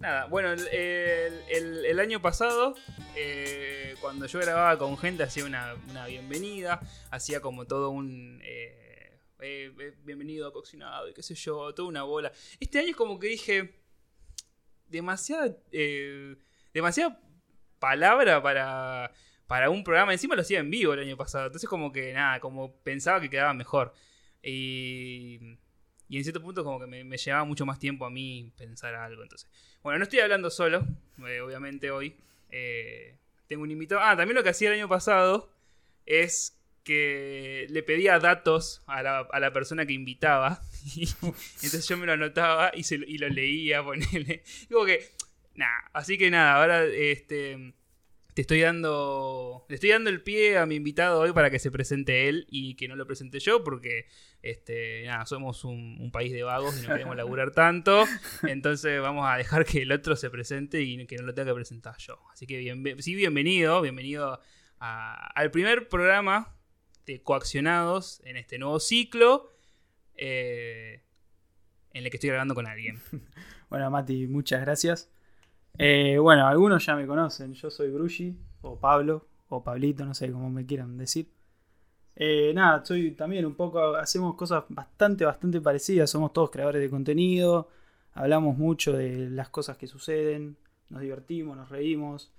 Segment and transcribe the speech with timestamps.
[0.00, 0.66] Nada, bueno, el,
[1.86, 2.74] el- año pasado,
[3.14, 6.80] eh, cuando yo grababa con gente, hacía una, una bienvenida,
[7.10, 8.40] hacía como todo un...
[8.42, 12.32] eh, eh, eh, bienvenido a Cocinado y qué sé yo, toda una bola.
[12.58, 13.74] Este año es como que dije,
[14.86, 16.34] demasiada, eh,
[16.72, 17.20] demasiada
[17.78, 19.12] palabra para,
[19.46, 20.12] para un programa.
[20.12, 23.28] Encima lo hacía en vivo el año pasado, entonces como que nada, como pensaba que
[23.28, 23.92] quedaba mejor.
[24.42, 25.58] Y,
[26.10, 29.22] y en cierto punto como que me, llevaba mucho más tiempo a mí pensar algo.
[29.22, 29.48] Entonces,
[29.80, 30.84] bueno, no estoy hablando solo,
[31.24, 32.16] eh, obviamente hoy.
[32.50, 33.14] Eh,
[33.46, 34.00] tengo un invitado.
[34.02, 35.48] Ah, también lo que hacía el año pasado
[36.06, 40.60] es que le pedía datos a la, a la persona que invitaba.
[41.22, 44.42] Entonces yo me lo anotaba y, se, y lo leía, ponele.
[44.68, 45.08] Como que,
[45.54, 47.72] nada, así que nada, ahora este,
[48.34, 51.70] te estoy dando, le estoy dando el pie a mi invitado hoy para que se
[51.70, 54.06] presente él y que no lo presente yo porque,
[54.42, 58.04] este, nada, somos un, país de vagos y no queremos laburar tanto.
[58.42, 61.54] Entonces vamos a dejar que el otro se presente y que no lo tenga que
[61.54, 62.18] presentar yo.
[62.32, 64.40] Así que bien, sí, bienvenido, bienvenido
[64.78, 66.56] al primer programa
[67.04, 69.50] de coaccionados en este nuevo ciclo
[70.16, 71.02] eh,
[71.92, 73.00] en el que estoy grabando con alguien.
[73.70, 75.08] Bueno, Mati, muchas gracias.
[75.78, 77.54] Eh, bueno, algunos ya me conocen.
[77.54, 81.30] Yo soy Brugi, o Pablo, o Pablito, no sé cómo me quieran decir.
[82.22, 83.94] Eh, nada, soy también un poco.
[83.96, 86.10] Hacemos cosas bastante, bastante parecidas.
[86.10, 87.68] Somos todos creadores de contenido.
[88.12, 90.56] Hablamos mucho de las cosas que suceden.
[90.90, 92.30] Nos divertimos, nos reímos.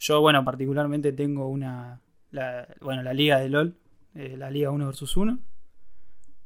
[0.00, 2.00] Yo, bueno, particularmente tengo una.
[2.32, 3.74] La, bueno, la liga de LOL.
[4.14, 5.38] eh, la liga 1 vs 1.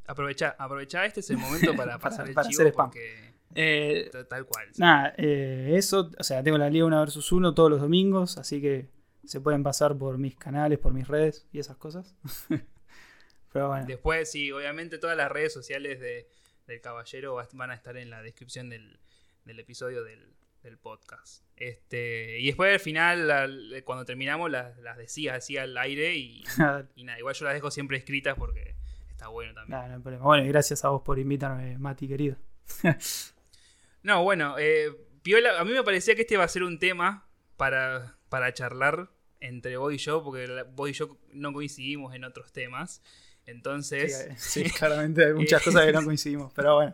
[0.06, 2.86] Aprovecha, aprovecha este es el momento para Para- pasar el para chivo hacer spam.
[2.90, 4.66] porque Eh, ta- tal cual.
[4.72, 4.80] sí.
[4.82, 8.60] Nada, eh, eso, o sea, tengo la Liga 1 vs 1 todos los domingos, así
[8.60, 8.90] que
[9.24, 12.14] se pueden pasar por mis canales, por mis redes y esas cosas.
[13.52, 16.28] Pero bueno, Después, sí, obviamente todas las redes sociales de,
[16.66, 18.98] del caballero va- van a estar en la descripción del,
[19.44, 21.44] del episodio del, del podcast.
[21.56, 26.44] Este, y después al final, al- cuando terminamos, las, las decía así al aire y,
[26.58, 28.74] nada, y nada, igual yo las dejo siempre escritas porque
[29.10, 29.78] está bueno también.
[29.88, 30.24] no hay problema.
[30.24, 32.36] Bueno, y gracias a vos por invitarme, Mati, querido.
[34.02, 34.90] No, bueno, eh,
[35.22, 39.10] Piola, a mí me parecía que este iba a ser un tema para, para charlar
[39.40, 43.02] entre vos y yo, porque vos y yo no coincidimos en otros temas.
[43.46, 46.92] Entonces, Sí, eh, sí, claramente hay muchas cosas que no coincidimos, pero bueno.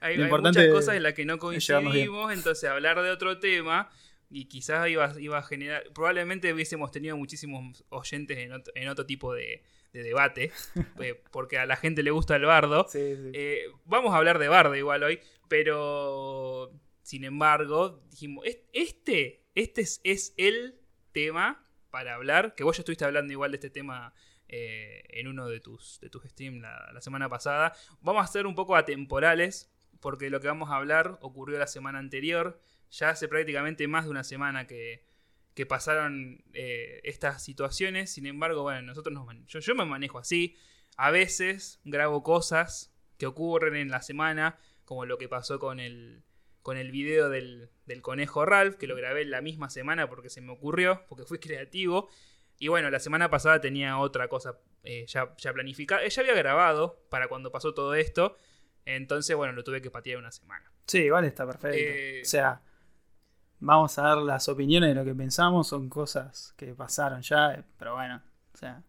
[0.00, 3.38] hay, lo hay importante muchas cosas en las que no coincidimos, entonces hablar de otro
[3.38, 3.90] tema
[4.30, 9.06] y quizás iba, iba a generar, probablemente hubiésemos tenido muchísimos oyentes en otro, en otro
[9.06, 10.52] tipo de, de debate,
[11.00, 12.86] eh, porque a la gente le gusta el bardo.
[12.88, 13.30] Sí, sí.
[13.32, 16.70] Eh, vamos a hablar de Bardo igual hoy, pero
[17.02, 20.78] sin embargo, dijimos, "Es- este, este es, es el
[21.12, 24.12] tema para hablar, que vos ya estuviste hablando igual de este tema
[24.48, 27.74] eh, en uno de tus, de tus streams la, semana pasada.
[28.00, 29.70] Vamos a ser un poco atemporales,
[30.00, 32.60] porque lo que vamos a hablar ocurrió la semana anterior,
[32.90, 35.04] ya hace prácticamente más de una semana que,
[35.54, 40.56] que pasaron eh, estas situaciones, sin embargo, bueno, nosotros nos yo, yo me manejo así,
[40.96, 46.22] a veces grabo cosas que ocurren en la semana, como lo que pasó con el,
[46.62, 50.40] con el video del, del conejo Ralph, que lo grabé la misma semana porque se
[50.40, 52.08] me ocurrió, porque fui creativo.
[52.58, 56.02] Y bueno, la semana pasada tenía otra cosa eh, ya, ya planificada.
[56.04, 58.36] Eh, ya había grabado para cuando pasó todo esto.
[58.84, 60.70] Entonces, bueno, lo tuve que patear una semana.
[60.86, 61.76] Sí, igual está perfecto.
[61.78, 62.62] Eh, O sea,
[63.60, 67.64] vamos a dar las opiniones de lo que pensamos, son cosas que pasaron ya, eh,
[67.78, 68.22] pero bueno,
[68.54, 68.82] o sea,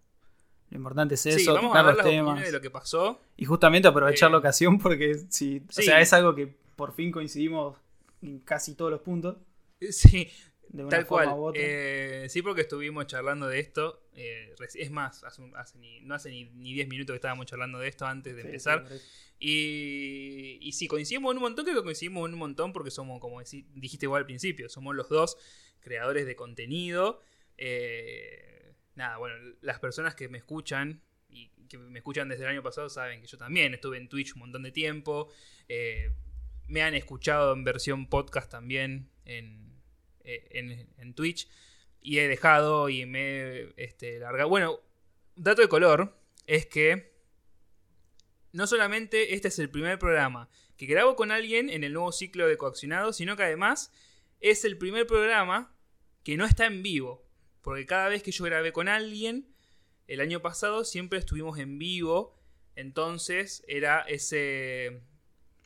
[0.70, 2.42] lo importante es sí, eso, a dar los las temas.
[2.42, 3.20] de lo que pasó.
[3.36, 5.82] Y justamente aprovechar Eh, la ocasión porque si, sí.
[5.82, 7.78] o sea, es algo que por fin coincidimos
[8.22, 9.38] en casi todos los puntos.
[9.92, 10.30] Sí,
[10.70, 11.40] De una Tal forma cual.
[11.40, 11.62] u otra.
[11.66, 14.06] Eh, sí, porque estuvimos charlando de esto.
[14.14, 17.46] eh, es más, hace, un- hace ni- no hace ni, ni 10 minutos que estábamos
[17.48, 18.86] charlando de esto antes de Sí, empezar.
[18.90, 18.96] sí.
[19.40, 23.20] Y, y sí, coincidimos en un montón, creo que coincidimos en un montón porque somos,
[23.20, 25.38] como decí- dijiste igual al principio, somos los dos
[25.80, 27.22] creadores de contenido.
[27.58, 32.64] Eh, nada, bueno, las personas que me escuchan y que me escuchan desde el año
[32.64, 35.30] pasado saben que yo también estuve en Twitch un montón de tiempo.
[35.68, 36.12] eh,
[36.68, 39.69] me han escuchado en versión podcast también en,
[40.52, 41.48] en, en Twitch.
[42.02, 44.50] Y he dejado y me este, largado.
[44.50, 44.80] Bueno,
[45.36, 46.16] dato de color
[46.48, 47.14] es que
[48.52, 52.48] no solamente este es el primer programa que grabo con alguien en el nuevo ciclo
[52.48, 53.92] de coaccionados, sino que además
[54.40, 55.76] es el primer programa
[56.24, 57.28] que no está en vivo.
[57.62, 59.54] Porque cada vez que yo grabé con alguien,
[60.08, 62.40] el año pasado siempre estuvimos en vivo.
[62.76, 65.02] Entonces era ese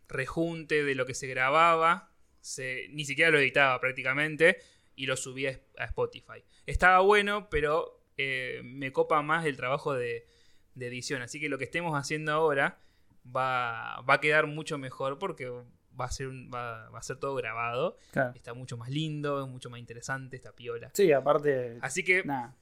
[0.07, 2.11] rejunte de lo que se grababa.
[2.43, 4.57] Se, ni siquiera lo editaba prácticamente.
[4.95, 6.43] Y lo subía a Spotify.
[6.67, 10.27] Estaba bueno, pero eh, me copa más el trabajo de,
[10.75, 11.23] de edición.
[11.23, 12.77] Así que lo que estemos haciendo ahora
[13.25, 17.17] va, va a quedar mucho mejor porque va a ser, un- va, va a ser
[17.17, 17.97] todo grabado.
[18.11, 18.33] Claro.
[18.35, 20.91] Está mucho más lindo, es mucho más interesante, está piola.
[20.93, 22.55] Sí, aparte, Así que, nada.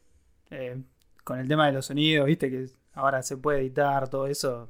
[0.51, 0.77] eh,
[1.25, 4.69] con el tema de los sonidos, viste que ahora se puede editar todo eso.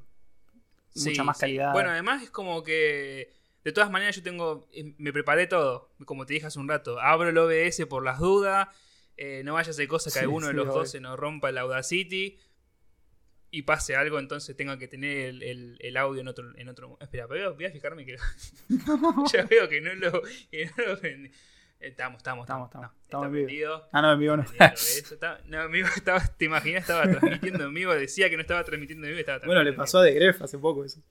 [0.96, 1.42] sí, mucha más sí.
[1.42, 1.74] calidad.
[1.74, 3.32] Bueno, además es como que,
[3.64, 7.00] de todas maneras, yo tengo, eh, me preparé todo, como te dije hace un rato.
[7.00, 8.68] Abro el OBS por las dudas,
[9.18, 10.80] eh, no vaya a ser cosa que Sí, alguno de los obvio.
[10.80, 12.40] dos se nos rompa el Audacity
[13.54, 16.98] y pase algo, entonces tenga que tener el, el- el audio en otro, en otro.
[17.02, 18.16] Espera, voy a, voy a fijarme que
[19.34, 21.28] ya veo que no lo, que no lo prendí.
[21.30, 22.92] Eh, Estamos, estamos, Estamos, estamos.
[22.92, 23.82] no, Estamos en vivo.
[23.92, 24.46] Ah, no, en vivo no.
[25.48, 29.12] No, amigo, estaba, te imaginas, estaba transmitiendo en vivo, decía que no estaba transmitiendo en
[29.14, 31.02] vivo, estaba bueno, le en pasó a De Gref hace poco eso.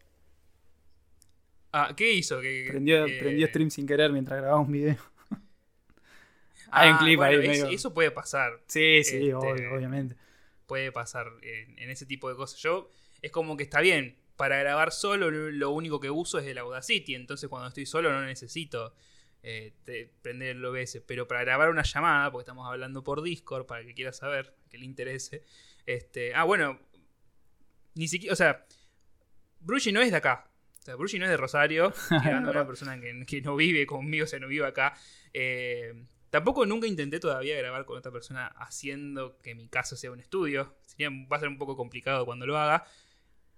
[1.73, 2.41] Ah, ¿qué hizo?
[2.41, 4.97] Prendió, prendió stream sin querer mientras grababa un video.
[5.31, 5.39] Ah,
[6.83, 8.61] Hay un clip bueno, ahí es- medio- Eso puede pasar.
[8.67, 10.17] Sí, sí, Este- obvio, obviamente.
[10.67, 12.59] puede pasar en, en ese tipo de cosas.
[12.61, 12.91] Yo
[13.23, 17.15] es como que está bien, para grabar solo lo, único que uso es el Audacity,
[17.15, 18.95] entonces cuando estoy solo no necesito
[19.43, 23.67] eh, te- prender el OBS, pero para grabar una llamada, porque estamos hablando por Discord,
[23.67, 25.45] para el que quiera saber, que le interese,
[25.87, 26.79] este, ah, bueno,
[27.95, 28.65] ni siquiera, o sea,
[29.61, 30.50] Brucey no es de acá.
[30.81, 34.27] O sea, no es de Rosario, a una persona que, que no vive conmigo, o
[34.27, 34.95] sea, no vive acá.
[35.35, 40.21] Eh, tampoco nunca intenté todavía grabar con otra persona haciendo que mi casa sea un
[40.21, 40.75] estudio.
[40.87, 42.85] Sería, va a ser un poco complicado cuando lo haga.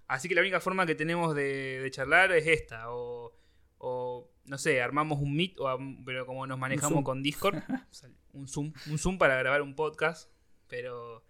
[0.08, 2.90] Así que la única forma que tenemos de, de charlar es esta.
[2.90, 3.32] O,
[3.78, 7.62] o, no sé, armamos un Meet, o pero como nos manejamos con Discord,
[8.32, 10.28] un Zoom, un Zoom para grabar un podcast.
[10.66, 11.24] Pero,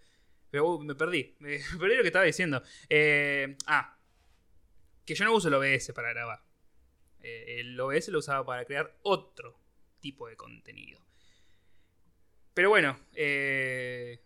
[0.50, 1.36] pero uh, me perdí.
[1.38, 2.62] Me perdí lo que estaba diciendo.
[2.88, 3.98] Eh, ah,
[5.04, 6.42] que yo no uso el OBS para grabar.
[7.20, 9.58] Eh, el OBS lo usaba para crear otro
[10.00, 11.00] tipo de contenido.
[12.54, 14.20] Pero bueno, eh,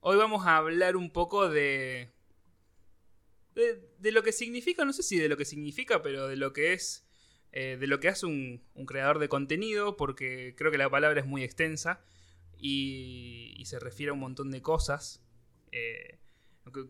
[0.00, 2.10] hoy vamos a hablar un poco de,
[3.54, 3.80] de.
[3.98, 6.74] de lo que significa, no sé si de lo que significa, pero de lo que
[6.74, 7.06] es.
[7.52, 11.26] eh, de lo que hace un, creador de contenido, porque creo que la palabra es
[11.26, 12.02] muy extensa
[12.58, 15.22] y, y se refiere a un montón de cosas.
[15.72, 16.18] Eh,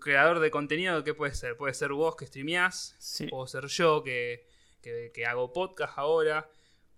[0.01, 1.57] creador de contenido, ¿qué puede ser?
[1.57, 3.27] Puede ser vos que streameás, Sí.
[3.29, 4.47] Puedo ser yo que,
[4.83, 6.49] que- que hago podcast ahora.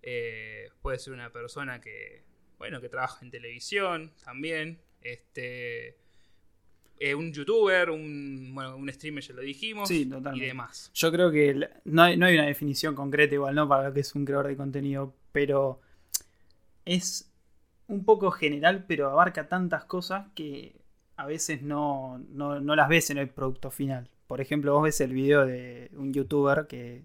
[0.03, 2.25] Eh, puede ser una persona que,
[2.59, 4.81] bueno, que trabaja en televisión también.
[5.03, 5.97] Este,
[6.99, 9.89] eh, un youtuber, un, bueno, un streamer, ya lo dijimos.
[9.89, 10.91] Sí, y demás.
[10.95, 13.69] Yo creo que no hay, no hay una definición concreta igual, ¿no?
[13.69, 15.81] Para lo que es un creador de contenido, pero
[16.85, 17.31] es
[17.87, 20.77] un poco general, pero abarca tantas cosas que
[21.17, 24.09] a veces no, no, no las ves en el producto final.
[24.27, 27.05] Por ejemplo, vos ves el video de un youtuber que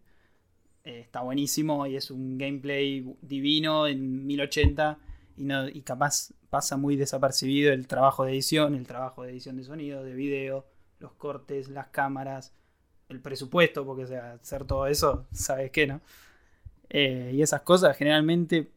[0.83, 4.97] eh, está buenísimo y es un gameplay divino en 1080
[5.37, 9.57] y, no, y capaz pasa muy desapercibido el trabajo de edición, el trabajo de edición
[9.57, 10.65] de sonido, de video,
[10.99, 12.53] los cortes, las cámaras,
[13.09, 16.01] el presupuesto, porque sea, hacer todo eso, ¿sabes qué, no?
[16.89, 18.71] Eh, y esas cosas generalmente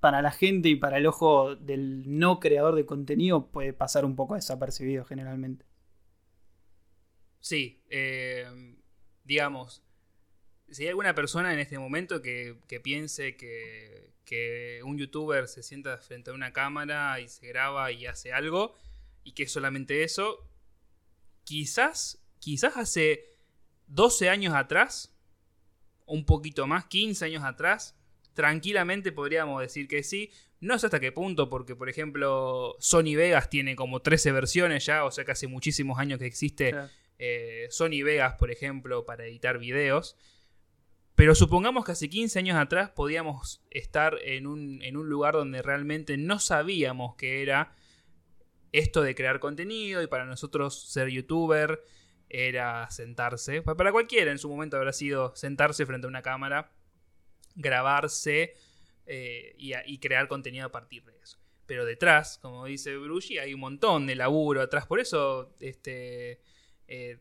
[0.00, 4.16] para la gente y para el ojo del no creador de contenido puede pasar un
[4.16, 5.66] poco desapercibido generalmente.
[7.40, 8.46] Sí, eh,
[9.24, 9.82] digamos,
[10.70, 15.62] si hay alguna persona en este momento que, que piense que, que un youtuber se
[15.62, 18.76] sienta frente a una cámara y se graba y hace algo,
[19.24, 20.48] y que es solamente eso,
[21.44, 23.34] quizás, quizás hace
[23.86, 25.16] 12 años atrás,
[26.06, 27.97] un poquito más, 15 años atrás,
[28.34, 30.30] tranquilamente podríamos decir que sí.
[30.60, 35.04] No sé hasta qué punto, porque por ejemplo Sony Vegas tiene como 13 versiones ya,
[35.04, 36.70] o sea que hace muchísimos años que existe
[37.18, 40.16] eh, Sony Vegas, por ejemplo, para editar videos.
[41.14, 45.62] Pero supongamos que hace 15 años atrás podíamos estar en un, en un lugar donde
[45.62, 47.72] realmente no sabíamos que era
[48.72, 51.82] esto de crear contenido y para nosotros ser youtuber
[52.28, 56.70] era sentarse, pa- para cualquiera en su momento habrá sido sentarse frente a una cámara,
[57.58, 58.54] grabarse
[59.06, 61.38] eh, y, crear contenido a partir de eso.
[61.66, 64.86] Pero detrás, como dice Brugi, hay un montón de laburo atrás.
[64.86, 66.40] Por eso, este,
[66.86, 67.18] eh,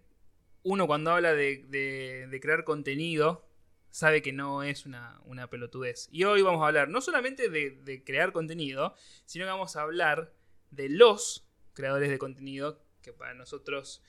[0.63, 3.45] uno cuando habla de, crear contenido,
[3.89, 6.07] sabe que no es una, una pelotudez.
[6.11, 9.81] Y hoy vamos a hablar no solamente de, de crear contenido, sino que vamos a
[9.81, 10.33] hablar
[10.71, 14.01] de los creadores de contenido que para nosotros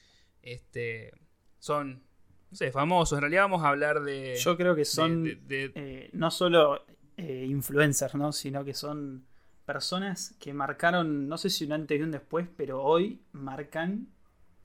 [0.42, 1.12] este,
[1.58, 2.02] son,
[2.50, 3.16] no sé, famosos.
[3.18, 4.36] En realidad vamos a hablar de...
[4.36, 6.84] Yo creo que de- son de- de- eh, no solo
[7.16, 8.32] eh, influencers, ¿no?
[8.32, 9.24] Sino que son
[9.66, 14.08] personas que marcaron, no sé si un antes y un después, pero hoy marcan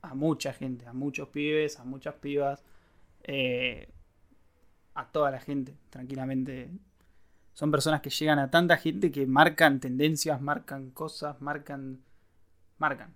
[0.02, 2.62] a mucha gente, a muchos pibes, a muchas pibas,
[3.24, 3.88] eh,
[4.94, 6.70] a toda la gente, tranquilamente.
[7.52, 12.00] Son personas que llegan a tanta gente que marcan tendencias, marcan cosas, marcan...
[12.78, 13.14] Marcan.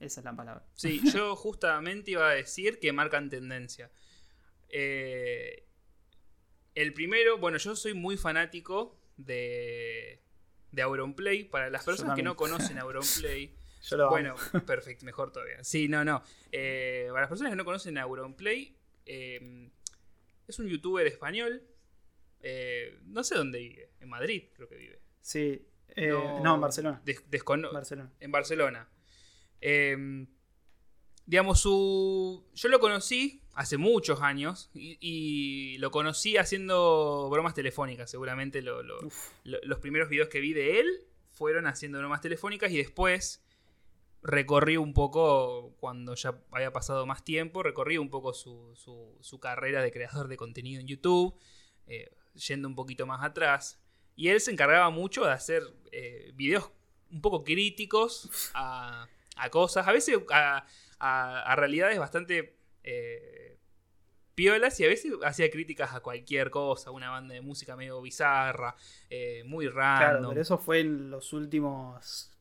[0.00, 0.64] Esa es la palabra.
[0.74, 3.90] Sí, yo justamente iba a decir que marcan tendencia.
[4.68, 5.66] Eh,
[6.74, 10.22] El primero, bueno, yo soy muy fanático de,
[10.72, 11.44] de Auronplay.
[11.44, 14.34] Para las personas que no conocen Auronplay, Yo lo bueno,
[14.66, 15.62] perfecto, mejor todavía.
[15.64, 16.22] Sí, no, no.
[16.52, 18.76] Eh, para las personas que no conocen Auronplay,
[19.06, 19.70] eh,
[20.46, 21.62] es un youtuber español.
[22.42, 23.90] eh, no sé dónde vive.
[24.00, 25.00] En Madrid, creo que vive.
[25.20, 25.66] Sí.
[25.96, 26.10] eh,
[26.42, 27.00] no, en Barcelona.
[27.04, 27.22] Des-
[27.72, 28.10] Barcelona.
[28.20, 28.88] en Barcelona.
[29.60, 30.26] Eh,
[31.26, 32.44] digamos, su.
[32.54, 38.10] Yo lo conocí hace muchos años y, y lo conocí haciendo bromas telefónicas.
[38.10, 39.28] Seguramente lo- lo- Uf.
[39.44, 43.44] lo- los primeros videos que vi de él fueron haciendo bromas telefónicas y después
[44.22, 49.40] recorrí un poco, cuando ya había pasado más tiempo, recorrí un poco su, su- su
[49.40, 51.34] carrera de creador de contenido en YouTube,
[51.86, 53.80] eh, yendo un poquito más atrás.
[54.16, 55.62] Y él se encargaba mucho de hacer
[55.92, 56.70] eh, videos
[57.10, 59.08] un poco críticos a,
[59.44, 60.64] a cosas, a veces a,
[60.98, 63.56] a- a realidades bastante eh,
[64.34, 68.74] piolas y a veces hacía críticas a cualquier cosa, una banda de música medio bizarra,
[69.10, 70.30] eh, muy Claro, random.
[70.30, 72.32] pero eso fue en los últimos,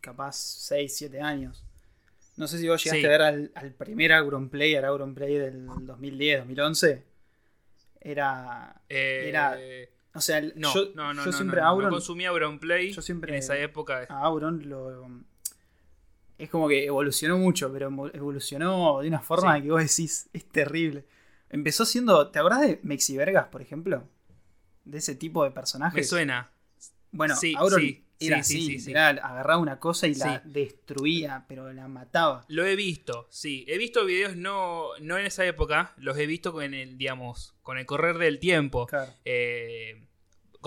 [0.00, 1.64] capaz, 6, 7 años.
[2.36, 3.06] No sé si vos llegaste Sí.
[3.06, 7.04] a ver al, al primer Auronplay, al Auronplay del 2010, 2011.
[8.00, 8.80] Era.
[8.88, 9.58] Eh, era-
[10.14, 13.02] O sea, no, yo, no, no, yo no, siempre no, Auron, no consumía Auronplay yo
[13.02, 14.06] siempre- en esa época.
[14.08, 15.08] a Auron lo.
[16.38, 19.62] Es como que evolucionó mucho, pero evolucionó de una forma Sí.
[19.62, 21.04] que vos decís, es terrible.
[21.48, 22.28] Empezó siendo.
[22.30, 24.04] ¿Te acordás de Mexi Vergas, por ejemplo?
[24.84, 25.94] De ese tipo de personajes.
[25.96, 26.50] Me suena.
[27.12, 31.72] Bueno, Sí, Auron sí, era sí, sí, así, agarraba una cosa y la destruía, pero
[31.72, 32.44] la mataba.
[32.48, 33.64] Lo he visto, sí.
[33.68, 37.78] He visto videos no, no en esa época, los he visto con el, digamos, con
[37.78, 38.86] el correr del tiempo.
[38.86, 39.12] Claro.
[39.24, 40.05] eh,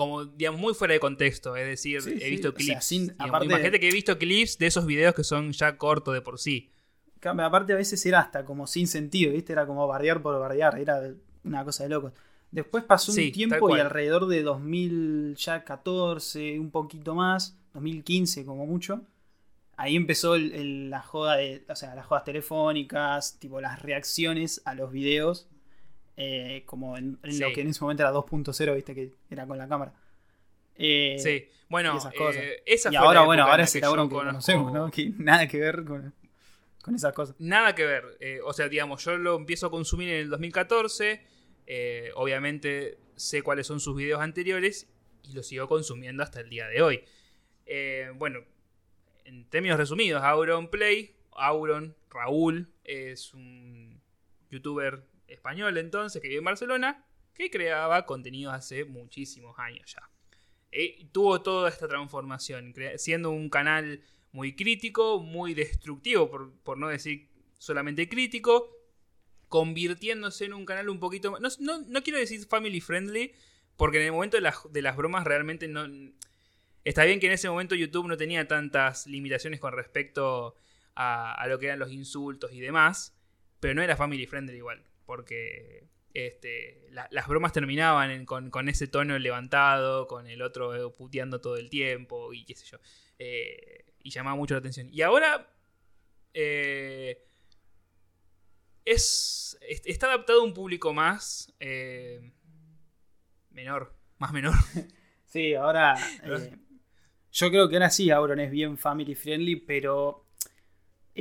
[0.00, 1.56] como, digamos, muy fuera de contexto.
[1.56, 2.84] Es decir, Sí, he sí, visto o sea, clips.
[2.84, 3.28] sin- digamos.
[3.28, 6.38] aparte- Imagínate que he visto clips de esos videos que son ya cortos de por
[6.38, 6.70] sí.
[7.22, 9.52] Aparte a veces era hasta como sin sentido, ¿viste?
[9.52, 11.02] Era como bardear por bardear, era
[11.44, 12.12] una cosa de locos.
[12.50, 19.02] Después pasó un Sí, tiempo y alrededor de 2014, un poquito más, 2015 como mucho,
[19.76, 24.62] ahí empezó el- el- la joda de, o sea, las jodas telefónicas, tipo las reacciones
[24.64, 25.46] a los videos,
[26.22, 28.94] eh, como en, en lo que en ese momento era 2.0, ¿viste?
[28.94, 29.94] Que era con la cámara.
[30.76, 32.42] Eh, Sí, bueno, y esas cosas.
[32.42, 34.90] eh, esa y fue ahora, bueno, ahora es el Auron que conocemos, ¿no?
[34.90, 36.14] Que nada que ver con,
[36.82, 37.36] con esas cosas.
[37.38, 38.04] Nada que ver.
[38.44, 41.22] o sea, digamos, yo lo empiezo a consumir en el 2014.
[41.66, 44.88] eh, obviamente sé cuáles son sus videos anteriores
[45.22, 47.04] y los sigo consumiendo hasta el día de hoy.
[48.16, 48.40] Bueno,
[49.24, 54.00] en términos resumidos, Auron Play, Auron Raúl es un
[54.50, 60.08] youtuber español entonces que vive en Barcelona que creaba contenido hace muchísimos años ya.
[60.72, 66.88] Eh, tuvo toda esta transformación, siendo un canal muy crítico, muy destructivo, por, por no
[66.88, 68.68] decir solamente crítico,
[69.48, 71.40] convirtiéndose en un canal un poquito más...
[71.40, 73.32] No, no- no quiero decir family friendly,
[73.76, 75.86] porque en el momento de las, de las bromas realmente no...
[76.84, 80.54] Está bien que en ese momento YouTube no tenía tantas limitaciones con respecto
[80.94, 83.14] a, a lo que eran los insultos y demás,
[83.58, 88.68] pero no era family friendly igual, porque este, la- las bromas terminaban en- con, con
[88.68, 92.78] ese tono levantado, con el otro eh, puteando todo el tiempo y qué sé yo.
[93.18, 94.88] Eh, y llamaba mucho la atención.
[94.92, 95.52] Y ahora
[96.32, 97.24] eh,
[98.84, 102.32] es, es- está adaptado a un público más eh,
[103.50, 104.54] menor, más menor.
[105.26, 105.94] Sí, ahora.
[107.32, 110.26] yo creo que ahora sí, Auron es bien family friendly, pero.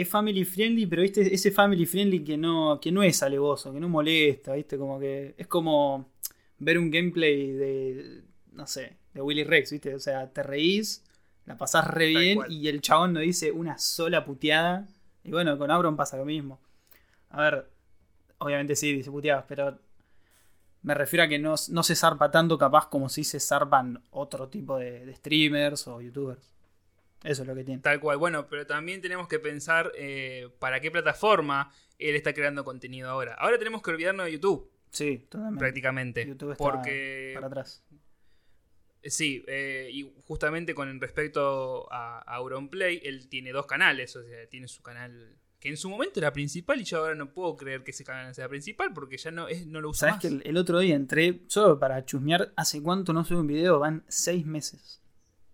[0.01, 3.79] Es family friendly, pero viste, ese family friendly que no, que no es alevoso, que
[3.81, 5.35] no molesta, viste, como que.
[5.37, 6.09] Es como
[6.57, 8.23] ver un gameplay de.
[8.53, 9.93] No sé, de Willy Rex, viste.
[9.93, 11.03] O sea, te reís,
[11.45, 12.51] la pasás re Tal bien cual.
[12.51, 14.87] y el chabón no dice una sola puteada.
[15.23, 16.59] Y bueno, con Auron pasa lo mismo.
[17.29, 17.69] A ver,
[18.37, 19.79] obviamente sí, dice puteadas, pero
[20.81, 24.47] me refiero a que no, no se zarpa tanto capaz como si se zarpan otro
[24.47, 26.49] tipo de, de streamers o youtubers.
[27.23, 27.81] Eso es lo que tiene.
[27.81, 32.63] Tal cual, bueno, pero también tenemos que pensar eh, para qué plataforma él está creando
[32.63, 33.33] contenido ahora.
[33.35, 35.59] Ahora tenemos que olvidarnos de YouTube, Sí, totalmente.
[35.59, 36.25] prácticamente.
[36.25, 37.83] YouTube está porque para atrás.
[39.03, 44.47] Sí, eh, y justamente con respecto a, a Auronplay, él tiene dos canales, o sea,
[44.49, 47.83] tiene su canal que en su momento era principal y yo ahora no puedo creer
[47.83, 50.21] que ese canal sea principal porque ya no, es, no lo usa ¿Sabes más.
[50.21, 53.77] que el, el otro día entré, solo para chusmear, hace cuánto no sube un video?
[53.79, 55.01] Van seis meses.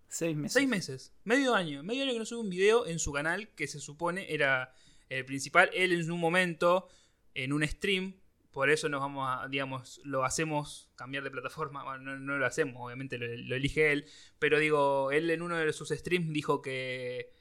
[0.07, 0.53] Seis meses.
[0.53, 3.67] Seis meses, medio año, medio año que no sube un video en su canal que
[3.67, 4.73] se supone era
[5.09, 5.69] el principal.
[5.73, 6.87] Él en un momento,
[7.33, 8.15] en un stream,
[8.51, 11.83] por eso nos vamos a, digamos, lo hacemos cambiar de plataforma.
[11.83, 14.05] Bueno, no, no lo hacemos, obviamente lo, lo elige él.
[14.39, 17.31] Pero digo, él en uno de sus streams dijo que,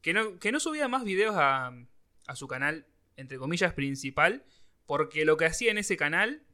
[0.00, 1.74] que, no, que no subía más videos a,
[2.28, 4.44] a su canal, entre comillas, principal,
[4.86, 6.44] porque lo que hacía en ese canal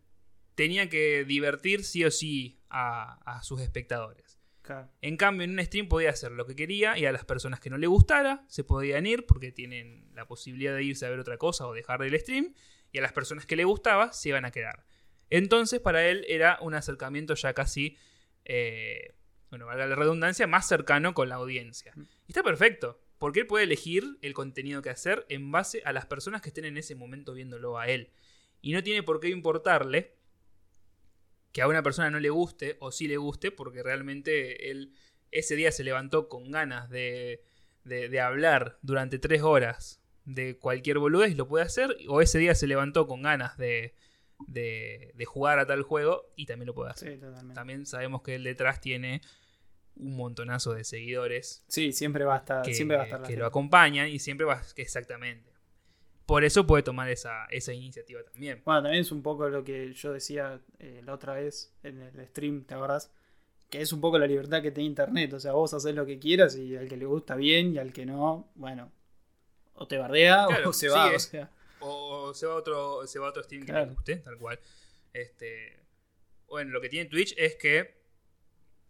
[0.54, 4.27] tenía que divertir sí o sí a, a sus espectadores.
[4.68, 4.90] Claro.
[5.00, 7.70] En cambio, en un stream podía hacer lo que quería y a las personas que
[7.70, 11.38] no le gustara se podían ir porque tienen la posibilidad de irse a ver otra
[11.38, 12.52] cosa o dejar del stream.
[12.92, 14.84] Y a las personas que le gustaba se iban a quedar.
[15.30, 17.96] Entonces, para él era un acercamiento ya casi,
[18.44, 19.14] eh,
[19.48, 21.94] bueno, valga la redundancia, más cercano con la audiencia.
[21.96, 26.04] Y está perfecto, porque él puede elegir el contenido que hacer en base a las
[26.04, 28.12] personas que estén en ese momento viéndolo a él.
[28.60, 30.17] Y no tiene por qué importarle
[31.52, 34.92] que a una persona no le guste o sí le guste, porque realmente él
[35.30, 37.42] ese día se levantó con ganas de,
[37.84, 42.54] de, de hablar durante tres horas de cualquier boludez, lo puede hacer, o ese día
[42.54, 43.94] se levantó con ganas de,
[44.46, 47.14] de, de jugar a tal juego y también lo puede hacer.
[47.14, 47.54] Sí, totalmente.
[47.54, 49.20] También sabemos que él detrás tiene
[49.96, 53.28] un montonazo de seguidores Sí, siempre va a estar, que, siempre va a estar que
[53.28, 53.40] gente.
[53.40, 55.50] lo acompañan y siempre va exactamente.
[56.28, 58.60] Por eso puede tomar esa, esa iniciativa también.
[58.66, 62.26] Bueno, también es un poco lo que yo decía eh, la otra vez en el
[62.28, 63.10] stream, ¿te acordás?
[63.70, 65.32] Que es un poco la libertad que tiene internet.
[65.32, 67.94] O sea, vos haces lo que quieras y al que le gusta bien y al
[67.94, 68.92] que no, bueno,
[69.72, 71.06] o te bardea Claro, o se sí, va.
[71.06, 73.86] O es- sea, O se va a otro, se va a otro stream que le
[73.86, 74.60] guste, tal cual.
[75.14, 75.80] Este,
[76.46, 77.96] bueno, lo que tiene Twitch es que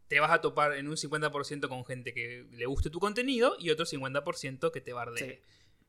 [0.08, 3.70] te vas a topar en un 50% con gente que le guste tu contenido y
[3.70, 5.36] otro 50% que te bardee.
[5.36, 5.40] Sí.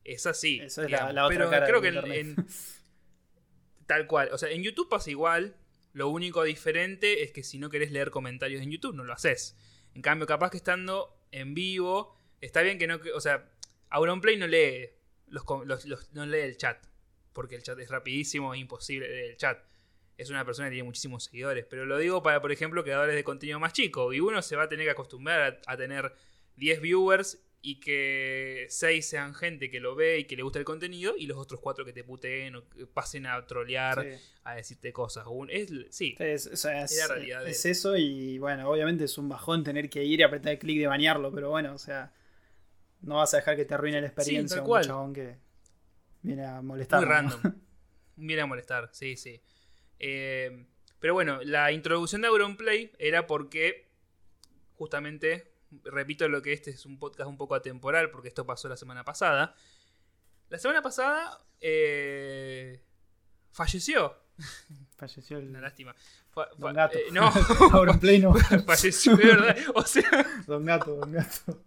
[0.04, 0.60] Es así.
[0.60, 1.14] Eso es la- digamos.
[1.16, 2.36] la otra Pero cara creo que en,
[3.86, 4.30] tal cual.
[4.32, 5.56] O sea, en YouTube pasa igual.
[5.94, 9.56] Lo único diferente es que si no querés leer comentarios en YouTube, no lo haces.
[9.96, 13.00] En cambio, capaz que estando en vivo, está bien que no.
[13.16, 13.50] O sea,
[13.90, 14.90] Auronplay no lee
[15.28, 16.86] los, com- los- los- no lee el chat.
[17.34, 19.60] Porque el chat es rapidísimo, es imposible leer el chat.
[20.18, 21.66] Es una persona que tiene muchísimos seguidores.
[21.66, 24.14] Pero lo digo para, por ejemplo, creadores de contenido más chico.
[24.14, 26.14] Y uno se va a tener que acostumbrar a, a tener
[26.58, 30.66] 10 viewers y que 6 sean gente que lo ve y que le gusta el
[30.66, 31.14] contenido.
[31.18, 34.10] Y los otros 4 que te puteen o que pasen a trolear, sí.
[34.46, 35.26] a decirte cosas.
[35.50, 39.04] Es, sí, Es, o sea, es- Es la realidad de- es eso y bueno, obviamente
[39.04, 41.78] es un bajón tener que ir y apretar el clic de banearlo, pero bueno, o
[41.78, 42.14] sea,
[43.02, 44.86] no vas a dejar que te arruine la experiencia tal un cual.
[44.86, 45.36] chabón que
[46.22, 47.00] viene a molestar.
[47.02, 47.40] muy random.
[48.22, 49.42] Viene a molestar, sí, sí.
[50.00, 50.66] Eh,
[51.00, 53.88] pero bueno, la introducción de Auronplay era porque,
[54.76, 55.49] justamente,
[55.84, 59.04] repito lo que este es un podcast un poco atemporal, porque esto pasó la semana
[59.04, 59.56] pasada.
[60.50, 62.82] La semana pasada eh,
[63.52, 64.16] falleció.
[64.96, 65.94] Falleció el Una lástima.
[66.32, 66.98] Fa- Don Gato.
[66.98, 67.32] eh, no,
[67.74, 68.34] Auronplay no.
[68.66, 69.58] falleció, de verdad.
[69.76, 70.10] O sea,
[70.48, 71.64] Don Gato, Don Gato.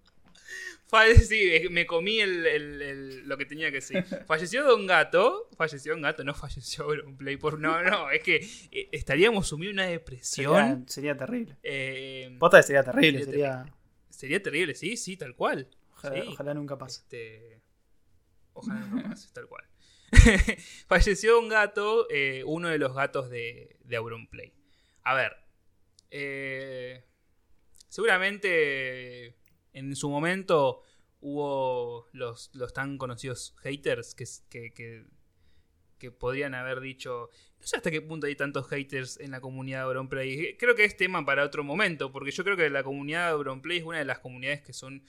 [1.26, 4.04] Sí, me comí el, el- el- lo que tenía que decir.
[4.26, 5.48] Falleció Don Gato.
[5.56, 7.36] Falleció Don Gato, no falleció Auronplay.
[7.38, 8.36] Por, no, no, es que
[8.70, 10.54] eh, estaríamos sumidos en una depresión.
[10.54, 11.56] Sería, sería terrible.
[11.62, 13.74] eh, Posta que sería terrible, Sería sería.
[14.12, 15.68] Sería terrible, sí, sí, tal cual.
[15.94, 16.28] Ojalá, Sí.
[16.28, 17.00] ojalá nunca pase.
[17.00, 17.62] Este,
[18.52, 19.64] ojalá no pase, tal cual.
[20.86, 24.52] Falleció un gato, eh, uno de los gatos de, de Auronplay.
[25.02, 25.36] A ver,
[26.10, 27.04] eh,
[27.88, 29.36] seguramente
[29.72, 30.82] en su momento
[31.20, 35.04] hubo los, los tan conocidos haters que, que, que,
[36.02, 39.78] que podrían haber dicho, no sé hasta qué punto hay tantos haters en la comunidad
[39.78, 40.56] de Auronplay.
[40.58, 43.78] Creo que es tema para otro momento, porque yo creo que la comunidad de Auronplay
[43.78, 45.02] es una de las comunidades que son...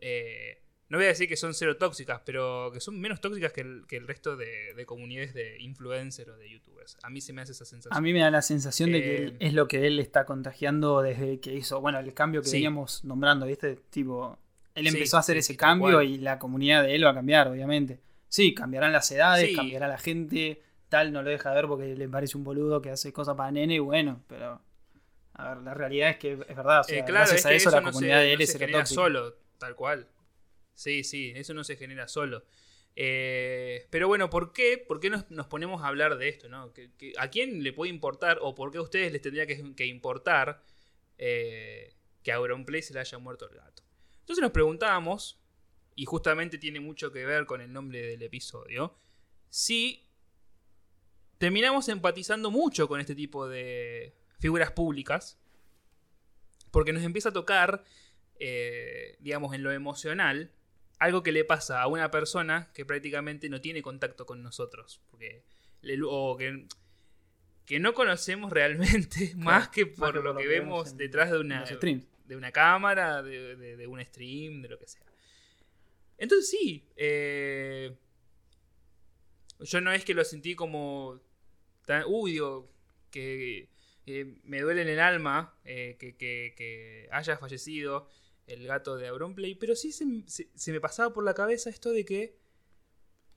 [0.00, 3.60] eh, no voy a decir que son cero tóxicas, pero que son menos tóxicas que
[3.60, 6.96] el, que el resto de, de comunidades de influencers o de youtubers.
[7.04, 7.96] A mí se me hace esa sensación.
[7.96, 11.00] A mí me da la sensación de que Eh, es lo que él está contagiando
[11.00, 12.56] desde que hizo, bueno, el cambio que Sí.
[12.56, 13.76] veníamos nombrando, ¿viste?
[13.90, 14.36] Tipo,
[14.74, 16.06] él Sí, empezó a hacer sí, ese cambio cual.
[16.08, 18.00] y la comunidad de él va a cambiar, obviamente.
[18.30, 19.54] Sí, cambiarán las edades, Sí.
[19.56, 23.12] cambiará la gente, tal no lo deja ver porque le parece un boludo que hace
[23.12, 24.62] cosas para nene y bueno, pero...
[25.34, 27.52] A ver, la realidad es que es verdad, o sea, Eh, claro, gracias es a
[27.52, 30.06] eso, eso la no comunidad se, de él no se genera solo, tal cual.
[30.74, 32.44] Sí, sí, eso no se genera solo.
[32.96, 34.76] Eh, pero bueno, ¿por qué?
[34.76, 36.48] ¿Por qué nos, nos ponemos a hablar de esto?
[36.48, 36.72] ¿no?
[36.74, 39.74] ¿Que- que- ¿A quién le puede importar o por qué a ustedes les tendría que,
[39.74, 40.62] que importar
[41.18, 43.82] eh, que a Auronplay se le haya muerto el gato?
[44.20, 45.39] Entonces nos preguntábamos,
[46.00, 48.96] y justamente tiene mucho que ver con el nombre del episodio,
[49.50, 50.06] si
[51.36, 55.38] terminamos empatizando mucho con este tipo de figuras públicas,
[56.70, 57.84] porque nos empieza a tocar,
[58.38, 60.50] eh, digamos, en lo emocional,
[60.98, 65.42] algo que le pasa a una persona que prácticamente no tiene contacto con nosotros, porque
[66.06, 66.66] o que,
[67.66, 71.64] que no conocemos realmente, más que por, lo, que, vemos en- detrás de una,
[72.24, 75.02] de una cámara, de, de- de un stream, de lo que sea.
[76.20, 77.96] Entonces sí, eh,
[79.60, 81.20] yo no es que lo sentí como,
[81.86, 82.70] tan, uy, digo,
[83.10, 83.68] que
[84.06, 88.06] eh, me duele en el alma eh, que, que- que haya fallecido
[88.46, 91.90] el gato de Auronplay, pero sí se, se- se me pasaba por la cabeza esto
[91.90, 92.38] de que,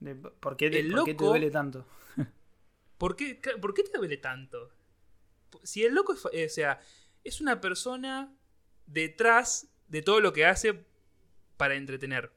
[0.00, 1.86] De- ¿Por qué te, El por qué te loco- duele tanto?
[2.98, 4.70] ¿por qué, ¿por qué te duele tanto?
[5.62, 6.80] si el loco es, o sea,
[7.22, 8.36] es una persona
[8.86, 10.84] detrás de todo lo que hace
[11.56, 12.32] para entretener.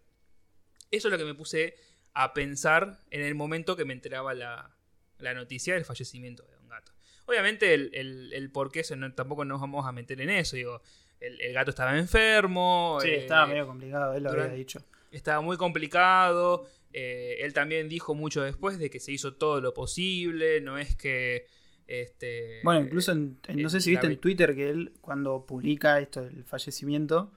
[0.91, 1.75] Eso es lo que me puse
[2.13, 4.75] a pensar en el momento que me enteraba la,
[5.19, 6.91] la noticia del fallecimiento de Don Gato.
[7.25, 10.55] Obviamente el, el, el por qué, no- tampoco nos vamos a meter en eso.
[10.55, 10.81] Digo,
[11.19, 12.99] el, el gato estaba enfermo.
[13.01, 14.81] Sí, eh, estaba medio complicado, él lo durante- había dicho.
[15.11, 16.65] estaba muy complicado.
[16.93, 20.61] eh, él también dijo mucho después de que se hizo todo lo posible.
[20.61, 21.45] No es que.
[21.85, 25.45] Este, Bueno, incluso en- en- no eh, sé si viste en Twitter que él, cuando
[25.45, 27.31] publica esto del fallecimiento,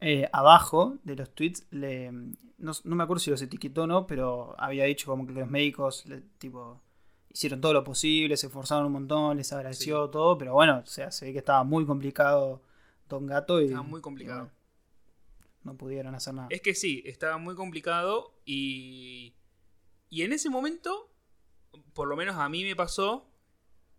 [0.00, 2.10] eh, abajo de los tweets, le,
[2.60, 5.48] no, no me acuerdo si los etiquetó o no, pero había dicho como que los
[5.50, 6.80] médicos le- tipo
[7.32, 11.10] hicieron todo lo posible, se esforzaron un montón, les agradeció todo, pero bueno, o sea,
[11.12, 12.60] se ve que estaba muy complicado
[13.08, 14.40] Don Gato y Estaba muy complicado.
[14.40, 14.52] bueno,
[15.62, 16.48] no pudieron hacer nada.
[16.50, 19.34] Es que sí, estaba muy complicado y.
[20.12, 21.08] Y en ese momento,
[21.94, 23.28] por lo menos a mí me pasó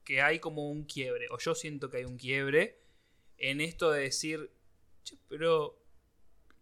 [0.03, 2.81] que hay como un quiebre, o yo siento que hay un quiebre
[3.37, 4.51] en esto de decir,
[5.03, 5.77] "Che, pero.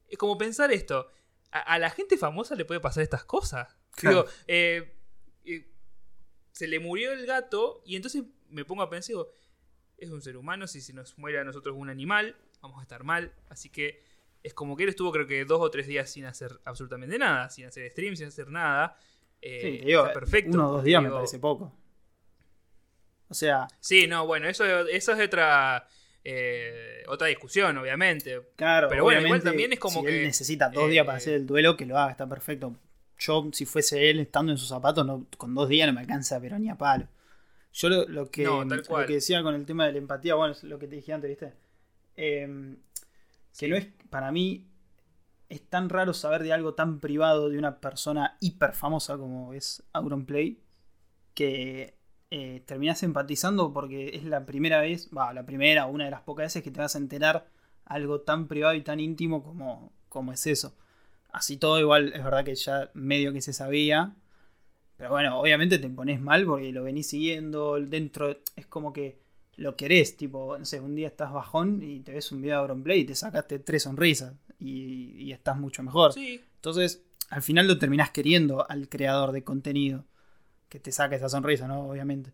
[0.08, 1.08] Es como pensar esto.
[1.52, 3.76] A, a la gente famosa le puede pasar estas cosas.
[3.96, 4.24] Claro.
[4.24, 4.96] Digo, eh,
[5.46, 5.68] eh,
[6.52, 9.32] se le murió el gato y entonces me pongo a pensar, digo,
[9.98, 13.04] es un ser humano, si se nos muere a nosotros un animal, vamos a estar
[13.04, 13.34] mal.
[13.50, 14.02] Así que
[14.44, 17.50] es como que él estuvo creo que dos o tres días sin hacer absolutamente nada,
[17.50, 18.98] sin hacer stream, sin hacer nada.
[19.42, 20.52] Eh, Sí, te digo, está perfecto.
[20.52, 21.74] uno o dos días me parece poco.
[23.30, 25.88] O sea, Sí, no, bueno, eso, eso es otra,
[26.24, 28.42] eh, otra discusión, obviamente.
[28.56, 31.18] Claro, Pero bueno, igual también es como si que, él necesita dos eh, días para
[31.18, 32.76] hacer el duelo, que lo haga, está perfecto.
[33.18, 36.40] Yo, si fuese él estando en sus zapatos, no, con dos días no me alcanza,
[36.40, 37.08] pero ni a palo.
[37.74, 40.54] Yo lo, lo que, No, lo que decía con el tema de la empatía, bueno,
[40.54, 41.54] es lo que te dije antes, ¿viste?
[42.16, 42.48] Eh,
[43.58, 43.68] que Sí.
[43.68, 44.68] no es, para mí,
[45.50, 49.84] es tan raro saber de algo tan privado de una persona hiper famosa como es
[49.94, 50.62] Auronplay,
[51.34, 51.99] que
[52.32, 56.22] eh, terminás empatizando porque es la primera vez, va, la primera o una de las
[56.22, 57.50] pocas veces que te vas a enterar
[57.86, 60.76] algo tan privado y tan íntimo como, como es eso.
[61.32, 64.16] Así todo igual es verdad que ya medio que se sabía.
[64.96, 68.38] Pero bueno, obviamente te pones mal porque lo venís siguiendo dentro.
[68.56, 69.20] Es como que
[69.56, 72.62] lo querés, tipo, no sé, un día estás bajón y te ves un video de
[72.62, 76.14] Auronplay y te sacaste tres sonrisas y, y estás mucho mejor.
[76.14, 80.06] Sí, Entonces, al final lo terminás queriendo al creador de contenido
[80.70, 81.90] que te saca esa sonrisa, ¿no?
[81.90, 82.32] Obviamente.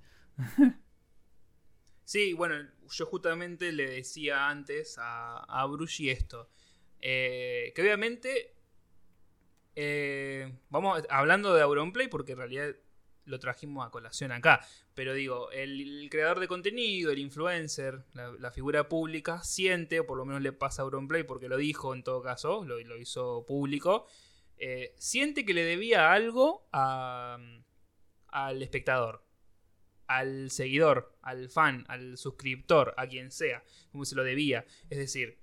[2.04, 2.56] Sí, bueno,
[2.92, 6.50] yo justamente le decía antes a, a Brushi esto.
[7.02, 8.54] eh, que obviamente.
[9.76, 12.76] eh, vamos hablando de Auronplay porque en realidad
[13.26, 14.62] lo trajimos a colación acá.
[14.94, 20.18] Pero digo, el, creador de contenido, el influencer, la, la figura pública, siente, o por
[20.18, 23.46] lo menos le pasa a Auronplay porque lo dijo en todo caso, lo, lo hizo
[23.48, 24.06] público.
[24.58, 27.38] eh, siente que le debía algo a-
[28.44, 29.24] al espectador
[30.08, 34.64] al seguidor, al fan, al suscriptor, a quien sea, como se lo debía.
[34.92, 35.40] Es decir,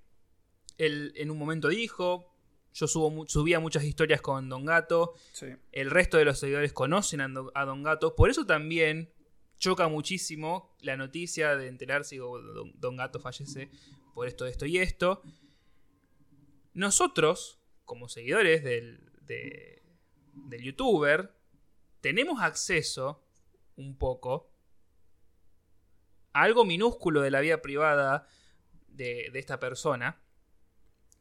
[0.79, 2.33] él en un momento dijo,
[2.73, 5.47] yo subo subía muchas historias con Don Gato, Sí.
[5.73, 9.13] el resto de los seguidores conocen a Don, a Don Gato, por eso también
[9.59, 13.69] choca muchísimo la noticia de enterarse, digo, Don, Don Gato fallece
[14.15, 15.23] por esto, esto y esto.
[16.75, 19.83] Nosotros, como seguidores del, de-
[20.35, 21.35] del youtuber,
[22.03, 23.25] tenemos acceso
[23.77, 24.53] un poco
[26.35, 28.27] a algo minúsculo de la vida privada
[28.89, 30.21] de, de esta persona,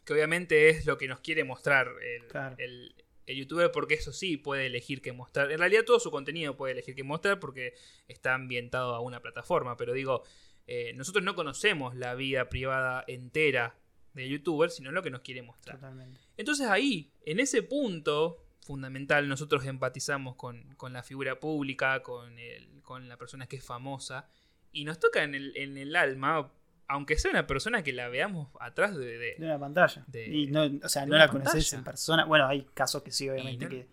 [0.05, 2.55] que obviamente es lo que nos quiere mostrar el, Claro.
[2.59, 2.95] el-
[3.27, 5.51] el youtuber, porque eso sí puede elegir qué mostrar.
[5.51, 7.75] En realidad todo su contenido puede elegir qué mostrar porque
[8.07, 10.23] está ambientado a una plataforma, pero digo,
[10.67, 13.77] eh, nosotros no conocemos la vida privada entera
[14.13, 15.77] del youtuber, sino lo que nos quiere mostrar.
[15.77, 16.19] Totalmente.
[16.35, 22.81] Entonces ahí, en ese punto fundamental, nosotros empatizamos con, con la figura pública, con, el-
[22.83, 24.27] con la persona que es famosa,
[24.71, 26.51] y nos toca en el, en el alma,
[26.87, 29.17] aunque sea una persona que la veamos atrás de...
[29.17, 30.03] de- De una pantalla.
[30.07, 32.25] de- y no, o sea, no la conoces en persona.
[32.25, 33.87] Bueno, hay casos que sí, obviamente, no- que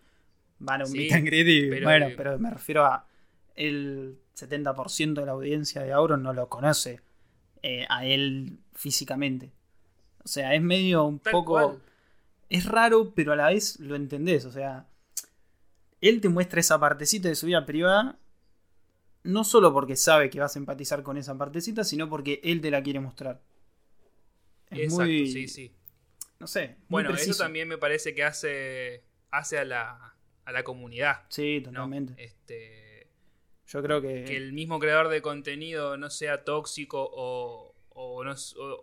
[0.58, 3.06] van a un Sí, meet and greet y pero- bueno, pero me refiero a
[3.54, 7.00] el 70% de la audiencia de Auron no lo conoce
[7.62, 9.50] eh, a él físicamente.
[10.22, 11.44] O sea, es medio un poco...
[11.52, 11.82] cual.
[12.48, 14.44] Es raro, pero a la vez lo entendés.
[14.44, 14.88] O sea,
[16.00, 18.18] él te muestra esa partecita de su vida privada.
[19.24, 22.70] No solo porque sabe que vas a empatizar con esa partecita, sino porque él te
[22.70, 23.42] la quiere mostrar.
[24.70, 25.26] Es Exacto, muy.
[25.28, 25.74] sí, sí.
[26.38, 26.76] No sé.
[26.88, 31.22] Bueno, eso también me parece que hace, hace a, la, a la comunidad.
[31.28, 31.70] Sí, ¿no?
[31.72, 32.14] totalmente.
[32.22, 33.08] Este,
[33.66, 34.24] Yo creo que.
[34.24, 37.67] que el mismo creador de contenido no sea tóxico o,
[38.00, 38.34] o no,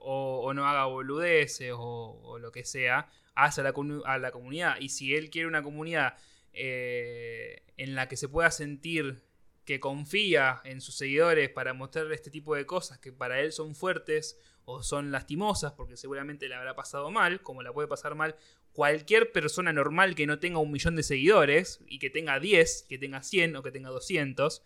[0.02, 3.74] o- no haga boludeces o, lo que sea, hace a la,
[4.06, 4.76] a la comunidad.
[4.80, 6.18] Y si él quiere una comunidad
[6.52, 9.24] eh, en la que se pueda sentir
[9.64, 13.74] que confía en sus seguidores para mostrar este tipo de cosas que para él son
[13.74, 18.36] fuertes o son lastimosas porque seguramente le habrá pasado mal, como la puede pasar mal
[18.74, 22.98] cualquier persona normal que no tenga un millón de seguidores y que tenga 10, que
[22.98, 24.62] tenga 100 o que tenga 200,